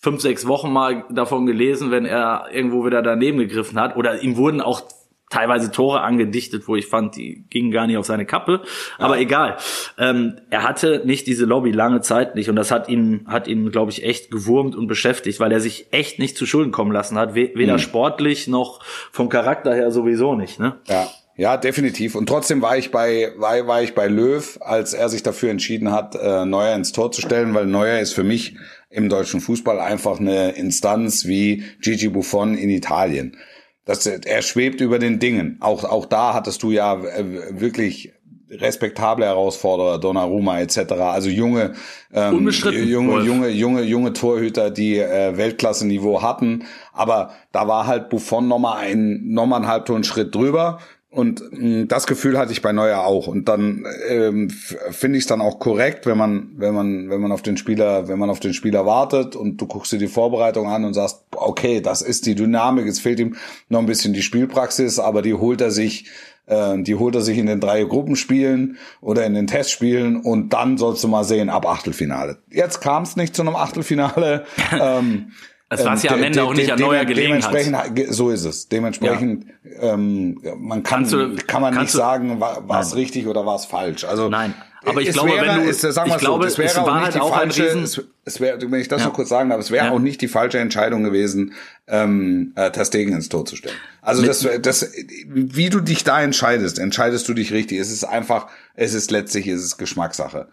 [0.00, 3.96] fünf, sechs Wochen mal davon gelesen, wenn er irgendwo wieder daneben gegriffen hat.
[3.96, 4.82] Oder ihm wurden auch
[5.30, 8.62] teilweise Tore angedichtet, wo ich fand, die gingen gar nicht auf seine Kappe.
[8.98, 9.22] Aber ja.
[9.22, 9.56] egal.
[9.98, 13.70] Ähm, er hatte nicht diese Lobby lange Zeit nicht und das hat ihn, hat ihn,
[13.70, 17.18] glaube ich, echt gewurmt und beschäftigt, weil er sich echt nicht zu Schulden kommen lassen
[17.18, 17.78] hat, weder mhm.
[17.78, 18.82] sportlich noch
[19.12, 20.58] vom Charakter her sowieso nicht.
[20.58, 20.76] Ne?
[20.86, 21.08] Ja.
[21.38, 22.16] Ja, definitiv.
[22.16, 25.92] Und trotzdem war ich bei, war, war ich bei Löw, als er sich dafür entschieden
[25.92, 28.56] hat, äh, Neuer ins Tor zu stellen, weil Neuer ist für mich
[28.90, 33.36] im deutschen Fußball einfach eine Instanz wie Gigi Buffon in Italien.
[33.84, 35.56] Das, er schwebt über den Dingen.
[35.60, 38.12] Auch, auch da hattest du ja äh, wirklich
[38.50, 40.92] respektable Herausforderer, Donnarumma etc.
[40.92, 41.74] Also junge,
[42.12, 43.26] ähm, junge, Wolf.
[43.26, 46.64] junge, junge, junge Torhüter, die äh, Weltklasse-Niveau hatten.
[46.92, 50.80] Aber da war halt Buffon nochmal ein, nochmal einen Halbton Schritt drüber.
[51.10, 53.26] Und mh, hm, das Gefühl hatte ich bei Neuer auch.
[53.26, 57.32] Und dann ähm, finde ich es dann auch korrekt, wenn man, wenn man, wenn man
[57.32, 60.68] auf den Spieler, wenn man auf den Spieler wartet und du guckst dir die Vorbereitung
[60.68, 63.36] an und sagst, okay, das ist die Dynamik, es fehlt ihm
[63.68, 66.10] noch ein bisschen die Spielpraxis, aber die holt er sich
[66.46, 70.76] äh, die holt er sich in den drei Gruppenspielen oder in den Testspielen und dann
[70.76, 72.38] sollst du mal sehen ab Achtelfinale.
[72.50, 74.44] Jetzt kam es nicht zu einem Achtelfinale.
[74.80, 75.32] ähm,
[75.70, 77.52] es war ja am Ende auch nicht an neuer Gelegenheit.
[77.52, 78.68] Dementsprechend, so ist es.
[78.68, 79.94] Dementsprechend, ja.
[79.94, 84.04] ähm, man kann, du, kann man nicht sagen, war, es richtig oder war es falsch.
[84.04, 84.54] Also nein.
[84.84, 87.14] Aber ich glaube, wäre, wenn du, ist, ich so, glaube, es wäre auch nicht halt
[87.14, 89.08] die falsche, es, es wäre, wenn ich das ja.
[89.08, 89.92] noch kurz sagen darf, es wäre ja.
[89.92, 91.52] auch nicht die falsche Entscheidung gewesen,
[91.88, 93.74] ähm, äh, Testegen ins Tor zu stellen.
[94.00, 94.90] Also das, das,
[95.26, 97.78] wie du dich da entscheidest, entscheidest du dich richtig.
[97.78, 100.48] Es ist einfach, es ist letztlich, es ist Geschmackssache.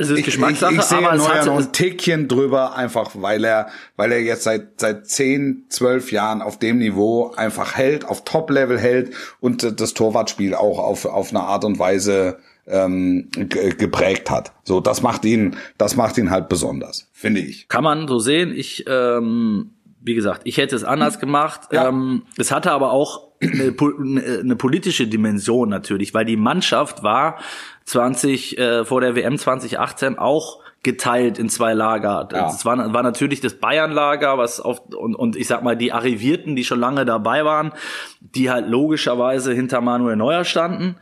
[0.00, 3.10] Es ist ich, Geschmackssache, ich, ich sehe aber es hat noch ein Tickchen drüber, einfach
[3.14, 8.04] weil er, weil er jetzt seit seit zehn, zwölf Jahren auf dem Niveau einfach hält,
[8.04, 12.38] auf Top-Level hält und das Torwartspiel auch auf auf eine Art und Weise
[12.68, 14.52] ähm, geprägt hat.
[14.62, 17.68] So, das macht ihn, das macht ihn halt besonders, finde ich.
[17.68, 18.52] Kann man so sehen.
[18.54, 19.70] Ich, ähm,
[20.00, 21.72] wie gesagt, ich hätte es anders gemacht.
[21.72, 21.88] Ja.
[21.88, 27.38] Ähm, es hatte aber auch eine, eine, politische Dimension natürlich, weil die Mannschaft war
[27.84, 32.28] 20 äh, vor der WM 2018 auch geteilt in zwei Lager.
[32.32, 32.52] Ja.
[32.64, 36.64] War, war natürlich das Bayern-Lager, was auf und, und ich sag mal die Arrivierten, die
[36.64, 37.72] schon lange dabei waren,
[38.20, 40.96] die halt logischerweise hinter Manuel Neuer standen.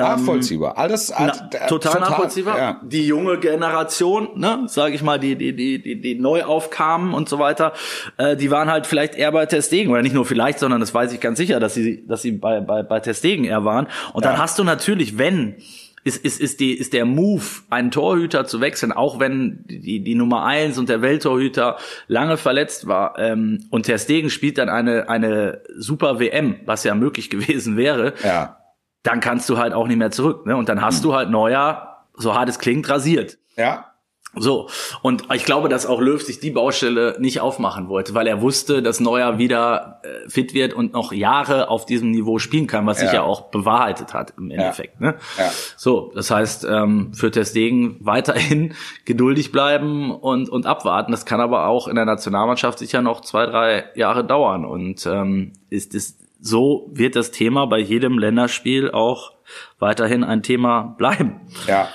[0.00, 0.78] Nachvollziehbar.
[0.78, 2.58] Alles na, total, total, nachvollziehbar.
[2.58, 2.80] Ja.
[2.82, 7.28] Die junge Generation, ne, sage ich mal, die die die die, die neu aufkamen und
[7.28, 7.72] so weiter,
[8.16, 11.12] äh, die waren halt vielleicht eher bei Testegen oder nicht nur vielleicht, sondern das weiß
[11.12, 13.86] ich ganz sicher, dass sie dass sie bei bei bei Testegen eher waren.
[14.12, 14.30] Und ja.
[14.30, 15.56] dann hast du natürlich, wenn
[16.04, 20.14] ist, ist, ist, die, ist der Move, einen Torhüter zu wechseln, auch wenn die, die
[20.14, 21.76] Nummer eins und der Welttorhüter
[22.06, 26.94] lange verletzt war ähm, und Ter Stegen spielt dann eine, eine super WM, was ja
[26.94, 28.56] möglich gewesen wäre, ja
[29.02, 30.46] dann kannst du halt auch nicht mehr zurück.
[30.46, 30.56] Ne?
[30.56, 31.08] Und dann hast mhm.
[31.08, 33.38] du halt Neuer, so hart es klingt, rasiert.
[33.56, 33.86] Ja.
[34.34, 34.68] So,
[35.00, 38.82] und ich glaube, dass auch Löw sich die Baustelle nicht aufmachen wollte, weil er wusste,
[38.82, 43.00] dass Neuer wieder äh, fit wird und noch Jahre auf diesem Niveau spielen kann, was
[43.00, 43.06] ja.
[43.06, 45.00] sich ja auch bewahrheitet hat im Endeffekt.
[45.00, 45.12] Ja.
[45.12, 45.14] Ne?
[45.38, 45.50] Ja.
[45.76, 48.74] So, das heißt, ähm, für Testegen weiterhin
[49.06, 51.10] geduldig bleiben und, und abwarten.
[51.10, 54.66] Das kann aber auch in der Nationalmannschaft sicher noch zwei, drei Jahre dauern.
[54.66, 59.32] Und ähm, ist, ist so wird das Thema bei jedem Länderspiel auch
[59.78, 61.40] weiterhin ein Thema bleiben.
[61.66, 61.88] Ja.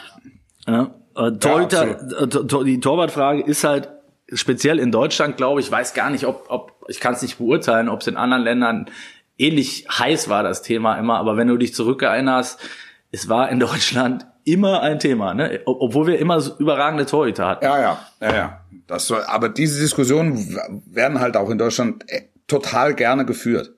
[0.67, 3.89] ja äh, Torhüter, ja, die Torwartfrage ist halt
[4.31, 7.89] speziell in Deutschland, glaube ich, weiß gar nicht, ob, ob ich kann es nicht beurteilen,
[7.89, 8.89] ob es in anderen Ländern
[9.37, 12.59] ähnlich heiß war, das Thema immer, aber wenn du dich zurückerinnerst,
[13.11, 15.61] es war in Deutschland immer ein Thema, ne?
[15.65, 17.65] obwohl wir immer so überragende Torhüter hatten.
[17.65, 18.59] Ja, ja, ja, ja.
[18.87, 23.72] Das soll, aber diese Diskussionen werden halt auch in Deutschland äh, total gerne geführt.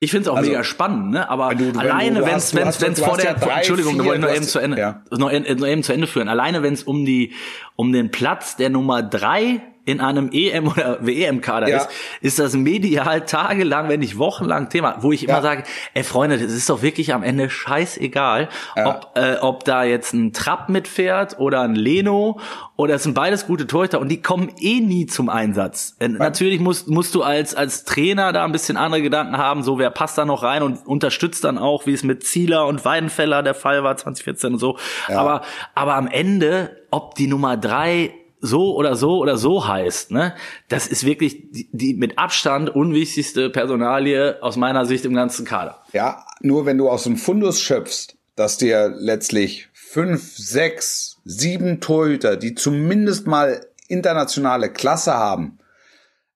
[0.00, 1.28] Ich finde es auch also, mega spannend, ne?
[1.28, 4.08] Aber du, du, alleine, wenn es wenn's, wenn's vor der ja drei, Entschuldigung, vier, da
[4.08, 5.02] wollte ich noch eben zu Ende, ja.
[5.10, 6.28] noch, noch eben zu Ende führen.
[6.28, 7.32] Alleine, wenn es um die
[7.74, 11.78] um den Platz der Nummer drei in einem EM oder WEM-Kader ja.
[11.78, 11.88] ist,
[12.20, 15.42] ist das medial tagelang, wenn nicht wochenlang Thema, wo ich immer ja.
[15.42, 15.62] sage,
[15.94, 18.86] ey Freunde, das ist doch wirklich am Ende scheißegal, ja.
[18.86, 22.38] ob, äh, ob da jetzt ein Trapp mitfährt oder ein Leno
[22.76, 25.96] oder es sind beides gute Torhüter und die kommen eh nie zum Einsatz.
[26.00, 29.78] Äh, natürlich musst, musst du als, als Trainer da ein bisschen andere Gedanken haben, so
[29.78, 33.42] wer passt da noch rein und unterstützt dann auch, wie es mit Zieler und Weidenfeller
[33.42, 34.76] der Fall war 2014 und so.
[35.08, 35.40] Aber,
[35.74, 40.34] aber am Ende, ob die Nummer drei so oder so oder so heißt, ne?
[40.68, 45.82] Das ist wirklich die, die mit Abstand unwichtigste Personalie aus meiner Sicht im ganzen Kader.
[45.92, 52.36] Ja, nur wenn du aus dem Fundus schöpfst, dass dir letztlich fünf, sechs, sieben Torhüter,
[52.36, 55.58] die zumindest mal internationale Klasse haben,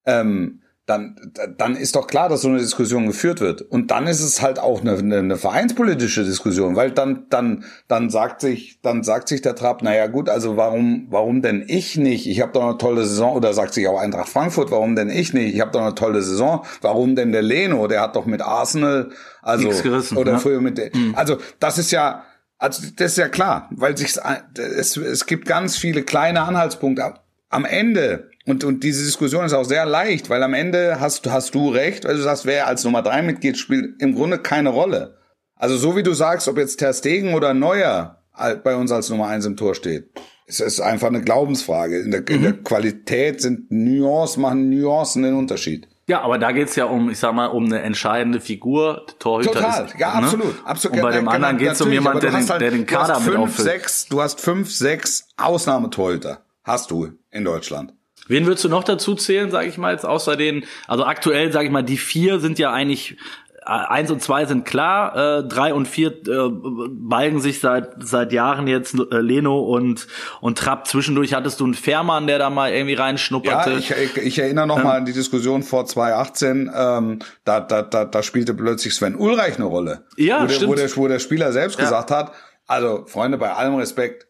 [0.06, 1.14] ähm, dann,
[1.58, 3.62] dann ist doch klar, dass so eine Diskussion geführt wird.
[3.62, 8.10] Und dann ist es halt auch eine, eine, eine vereinspolitische Diskussion, weil dann, dann, dann
[8.10, 12.26] sagt sich, dann sagt sich der Trapp, naja gut, also warum, warum denn ich nicht?
[12.26, 15.32] Ich habe doch eine tolle Saison, oder sagt sich auch Eintracht Frankfurt, warum denn ich
[15.32, 15.54] nicht?
[15.54, 16.64] Ich habe doch eine tolle Saison.
[16.80, 17.86] Warum denn der Leno?
[17.86, 19.10] Der hat doch mit Arsenal,
[19.40, 20.38] also gerissen, oder ne?
[20.40, 21.14] früher mit, mhm.
[21.14, 22.24] also das ist ja,
[22.58, 24.16] also das ist ja klar, weil sich
[24.56, 27.14] es, es gibt ganz viele kleine Anhaltspunkte.
[27.50, 31.54] Am Ende und, und diese Diskussion ist auch sehr leicht, weil am Ende hast, hast
[31.54, 35.18] du recht, weil du sagst, wer als Nummer drei mitgeht, spielt im Grunde keine Rolle.
[35.54, 38.22] Also so wie du sagst, ob jetzt Ter Stegen oder Neuer
[38.64, 40.10] bei uns als Nummer eins im Tor steht,
[40.46, 42.00] Es ist einfach eine Glaubensfrage.
[42.00, 42.26] In der, mhm.
[42.28, 42.64] in der mhm.
[42.64, 45.86] Qualität sind Nuancen, machen Nuancen den Unterschied.
[46.08, 49.06] Ja, aber da geht's ja um, ich sag mal, um eine entscheidende Figur.
[49.20, 50.46] Torhüter Total, ist, ja, absolut.
[50.46, 50.66] Ne?
[50.66, 50.96] absolut.
[50.96, 53.36] Und bei dem anderen geht's um jemanden, der, den, halt, der den Kader fünf, mit
[53.36, 53.68] auffüllt.
[53.68, 56.44] Sechs, du hast fünf, sechs Ausnahmetorhüter.
[56.64, 57.94] Hast du in Deutschland.
[58.28, 61.66] Wen würdest du noch dazu zählen, sage ich mal, jetzt außer den, also aktuell, sage
[61.66, 63.16] ich mal, die vier sind ja eigentlich
[63.64, 68.66] eins und zwei sind klar, äh, drei und vier äh, balgen sich seit seit Jahren
[68.66, 70.06] jetzt äh, Leno und
[70.40, 70.86] und Trapp.
[70.86, 73.70] Zwischendurch hattest du einen Fährmann, der da mal irgendwie reinschnupperte.
[73.70, 76.70] Ja, ich, ich, ich erinnere noch ähm, mal an die Diskussion vor 2018.
[76.74, 80.06] Ähm, da, da, da, da spielte plötzlich Sven Ulreich eine Rolle.
[80.16, 80.70] Ja, wo der, stimmt.
[80.70, 81.84] Wo der, wo der Spieler selbst ja.
[81.84, 82.32] gesagt hat,
[82.66, 84.26] also Freunde, bei allem Respekt,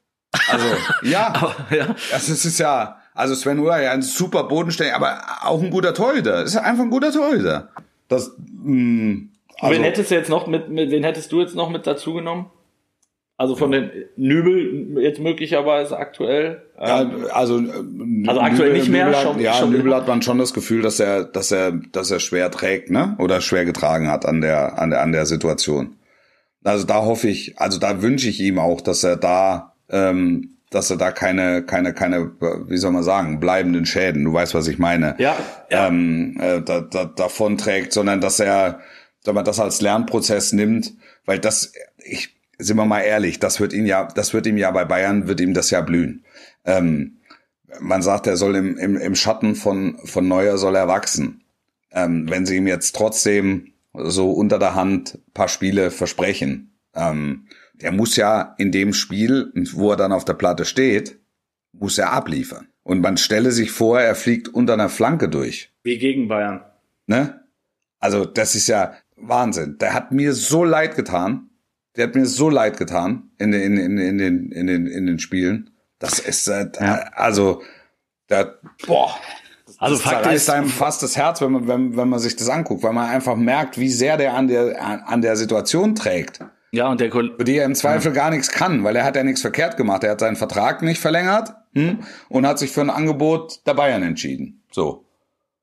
[0.49, 0.67] also
[1.03, 1.95] ja, aber, ja.
[2.11, 6.43] Das ist, ist ja, also Sven Ulreich, ein super Bodenständiger, aber auch ein guter Torhüter.
[6.43, 7.71] Ist einfach ein guter Torhüter.
[8.09, 9.29] Das, mh, mm,
[9.61, 12.15] also, wen hättest du jetzt noch mit, mit, wen hättest du jetzt noch mit dazu
[12.15, 12.51] genommen?
[13.37, 16.63] Also von den Nübel jetzt möglicherweise aktuell.
[16.79, 19.07] Ja, ähm, also, äh, also aktuell Nübel, nicht mehr.
[19.07, 21.73] Nübel hat, schon, ja, schon Nübel hat man schon das Gefühl, dass er, dass er,
[21.73, 23.17] dass er schwer trägt, ne?
[23.19, 25.97] Oder schwer getragen hat an der, an der, an der Situation.
[26.63, 30.91] Also da hoffe ich, also da wünsche ich ihm auch, dass er da, ähm, dass
[30.91, 34.79] er da keine, keine, keine, wie soll man sagen, bleibenden Schäden, du weißt, was ich
[34.79, 35.37] meine, ja,
[35.71, 35.89] ja.
[35.89, 38.81] Ähm, äh, da, da, davon trägt, sondern dass er,
[39.25, 40.95] wenn man das als Lernprozess nimmt,
[41.25, 44.71] weil das, ich, sind wir mal ehrlich, das wird ihn ja, das wird ihm ja
[44.71, 46.25] bei Bayern, wird ihm das ja blühen.
[46.65, 47.19] Ähm,
[47.81, 51.43] man sagt, er soll im, im, im Schatten von, von Neuer soll er wachsen.
[51.91, 57.47] Ähm, wenn sie ihm jetzt trotzdem so unter der Hand paar Spiele versprechen, ähm,
[57.83, 61.19] der muss ja in dem Spiel, wo er dann auf der Platte steht,
[61.73, 62.69] muss er abliefern.
[62.85, 65.73] Und man stelle sich vor, er fliegt unter einer Flanke durch.
[65.83, 66.65] Wie gegen Bayern.
[67.07, 67.41] Ne?
[67.99, 69.79] Also das ist ja Wahnsinn.
[69.79, 71.51] Der hat mir so leid getan.
[71.97, 75.07] Der hat mir so leid getan in den, in, in, in den, in den, in
[75.07, 75.71] den Spielen.
[75.99, 77.11] Das ist, äh, ja.
[77.15, 77.63] also,
[78.27, 78.55] da,
[78.87, 79.15] boah.
[79.79, 82.49] Also das Fakt ist einem fast das Herz, wenn man, wenn, wenn man sich das
[82.49, 86.41] anguckt, weil man einfach merkt, wie sehr der an der, an der Situation trägt.
[86.75, 88.15] Ja, und der Kol Für die er im Zweifel ja.
[88.15, 90.05] gar nichts kann, weil er hat ja nichts verkehrt gemacht.
[90.05, 92.01] Er hat seinen Vertrag nicht verlängert hm,
[92.31, 94.63] und hat sich für ein Angebot der Bayern entschieden.
[94.71, 95.07] So.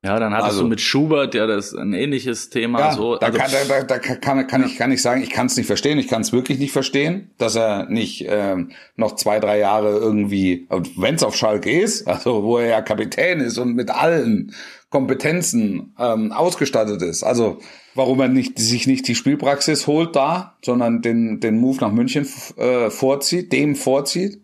[0.02, 2.80] Ja, dann hattest also, du mit Schubert ja das ein ähnliches Thema.
[2.80, 3.16] Ja, so.
[3.16, 5.66] da, also, kann, da, da kann, kann, ich kann ich sagen, ich kann es nicht
[5.66, 5.98] verstehen.
[5.98, 10.66] Ich kann es wirklich nicht verstehen, dass er nicht ähm, noch zwei, drei Jahre irgendwie,
[10.96, 14.54] wenn es auf Schalke ist, also wo er ja Kapitän ist und mit allen
[14.88, 17.22] Kompetenzen ähm, ausgestattet ist.
[17.22, 17.58] Also
[17.94, 22.26] warum er nicht sich nicht die Spielpraxis holt da, sondern den den Move nach München
[22.56, 24.40] äh, vorzieht, dem vorzieht.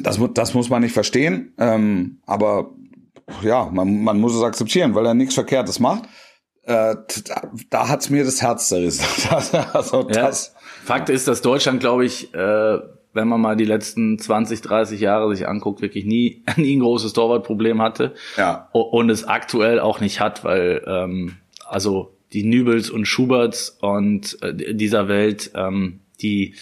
[0.00, 1.54] Das, das muss man nicht verstehen.
[1.58, 2.72] Ähm, aber
[3.42, 6.04] ja, man, man muss es akzeptieren, weil er nichts Verkehrtes macht.
[6.62, 9.04] Äh, da, da hat's mir das Herz zerrissen.
[9.72, 10.52] also das.
[10.54, 12.78] Ja, Fakt ist, dass Deutschland, glaube ich, äh,
[13.12, 17.12] wenn man mal die letzten 20, 30 Jahre sich anguckt, wirklich nie, nie ein großes
[17.12, 18.14] Torwartproblem hatte.
[18.36, 18.68] Ja.
[18.72, 24.74] Und es aktuell auch nicht hat, weil ähm, also die Nübels und Schuberts und äh,
[24.74, 26.54] dieser Welt, ähm, die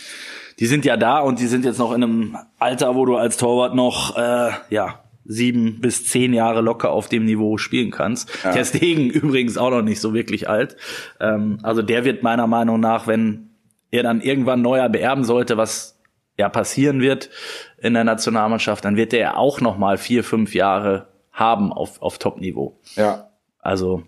[0.58, 3.36] die sind ja da und die sind jetzt noch in einem Alter, wo du als
[3.36, 8.30] Torwart noch äh, ja sieben bis zehn Jahre locker auf dem Niveau spielen kannst.
[8.44, 8.52] Ja.
[8.52, 10.76] Ter Stegen übrigens auch noch nicht so wirklich alt.
[11.20, 13.50] Ähm, also der wird meiner Meinung nach, wenn
[13.90, 15.98] er dann irgendwann neuer beerben sollte, was
[16.38, 17.30] ja passieren wird
[17.78, 22.18] in der Nationalmannschaft, dann wird er auch noch mal vier, fünf Jahre haben auf, auf
[22.18, 22.78] Top-Niveau.
[22.94, 23.30] Ja.
[23.60, 24.02] Also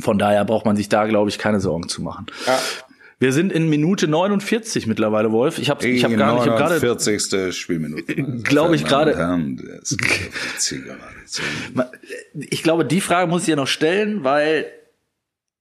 [0.00, 2.26] von daher braucht man sich da, glaube ich, keine Sorgen zu machen.
[2.46, 2.58] Ja.
[3.20, 5.58] Wir sind in Minute 49 mittlerweile, Wolf.
[5.58, 7.54] Ich habe ich hab gar nicht, ich habe gerade 40.
[7.54, 8.14] Spielminute.
[8.42, 9.14] Glaube ich gerade.
[12.34, 14.66] Ich glaube, die Frage muss ich ja noch stellen, weil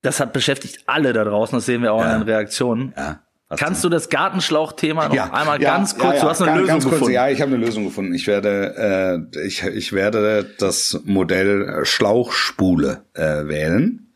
[0.01, 1.55] das hat beschäftigt alle da draußen.
[1.57, 2.13] Das sehen wir auch ja.
[2.13, 2.93] in den Reaktionen.
[2.97, 3.21] Ja.
[3.55, 6.15] Kannst du das Gartenschlauch-Thema noch ja, einmal ja, ganz kurz?
[6.15, 7.13] Ja, du hast eine Lösung kurz, gefunden.
[7.13, 8.13] Ja, ich habe eine Lösung gefunden.
[8.15, 14.15] Ich werde, äh, ich, ich werde das Modell Schlauchspule äh, wählen.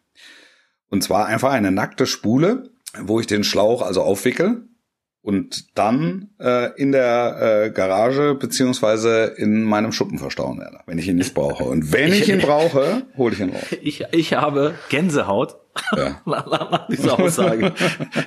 [0.90, 4.68] Und zwar einfach eine nackte Spule wo ich den Schlauch also aufwickel
[5.24, 11.08] und dann äh, in der äh, Garage beziehungsweise in meinem Schuppen verstauen werde, wenn ich
[11.08, 11.64] ihn nicht brauche.
[11.64, 13.64] Und wenn ich, ich ihn brauche, hole ich ihn raus.
[13.82, 15.56] Ich, ich habe Gänsehaut
[15.96, 16.22] ja.
[16.26, 17.74] nach dieser Aussage.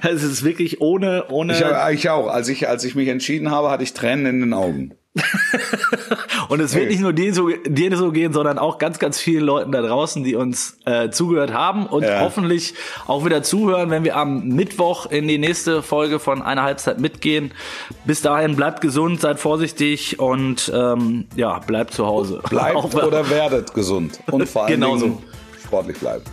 [0.02, 1.52] es ist wirklich ohne ohne.
[1.52, 2.28] Ich, ich auch.
[2.28, 4.94] Als ich als ich mich entschieden habe, hatte ich Tränen in den Augen.
[6.48, 9.44] und es wird nicht nur dir so, dir so gehen, sondern auch ganz, ganz vielen
[9.44, 12.20] Leuten da draußen, die uns äh, zugehört haben und ja.
[12.20, 12.74] hoffentlich
[13.06, 17.52] auch wieder zuhören, wenn wir am Mittwoch in die nächste Folge von einer Halbzeit mitgehen.
[18.04, 22.40] Bis dahin bleibt gesund, seid vorsichtig und ähm, ja, bleibt zu Hause.
[22.48, 25.22] Bleibt auch, oder werdet gesund und vor allem Genauso.
[25.64, 26.24] sportlich bleiben.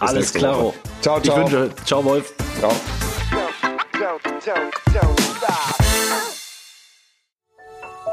[0.00, 0.72] Bis Alles klar.
[1.00, 1.20] Ciao, ciao.
[1.22, 2.32] Ich wünsche, ciao Wolf.
[2.58, 2.72] Ciao.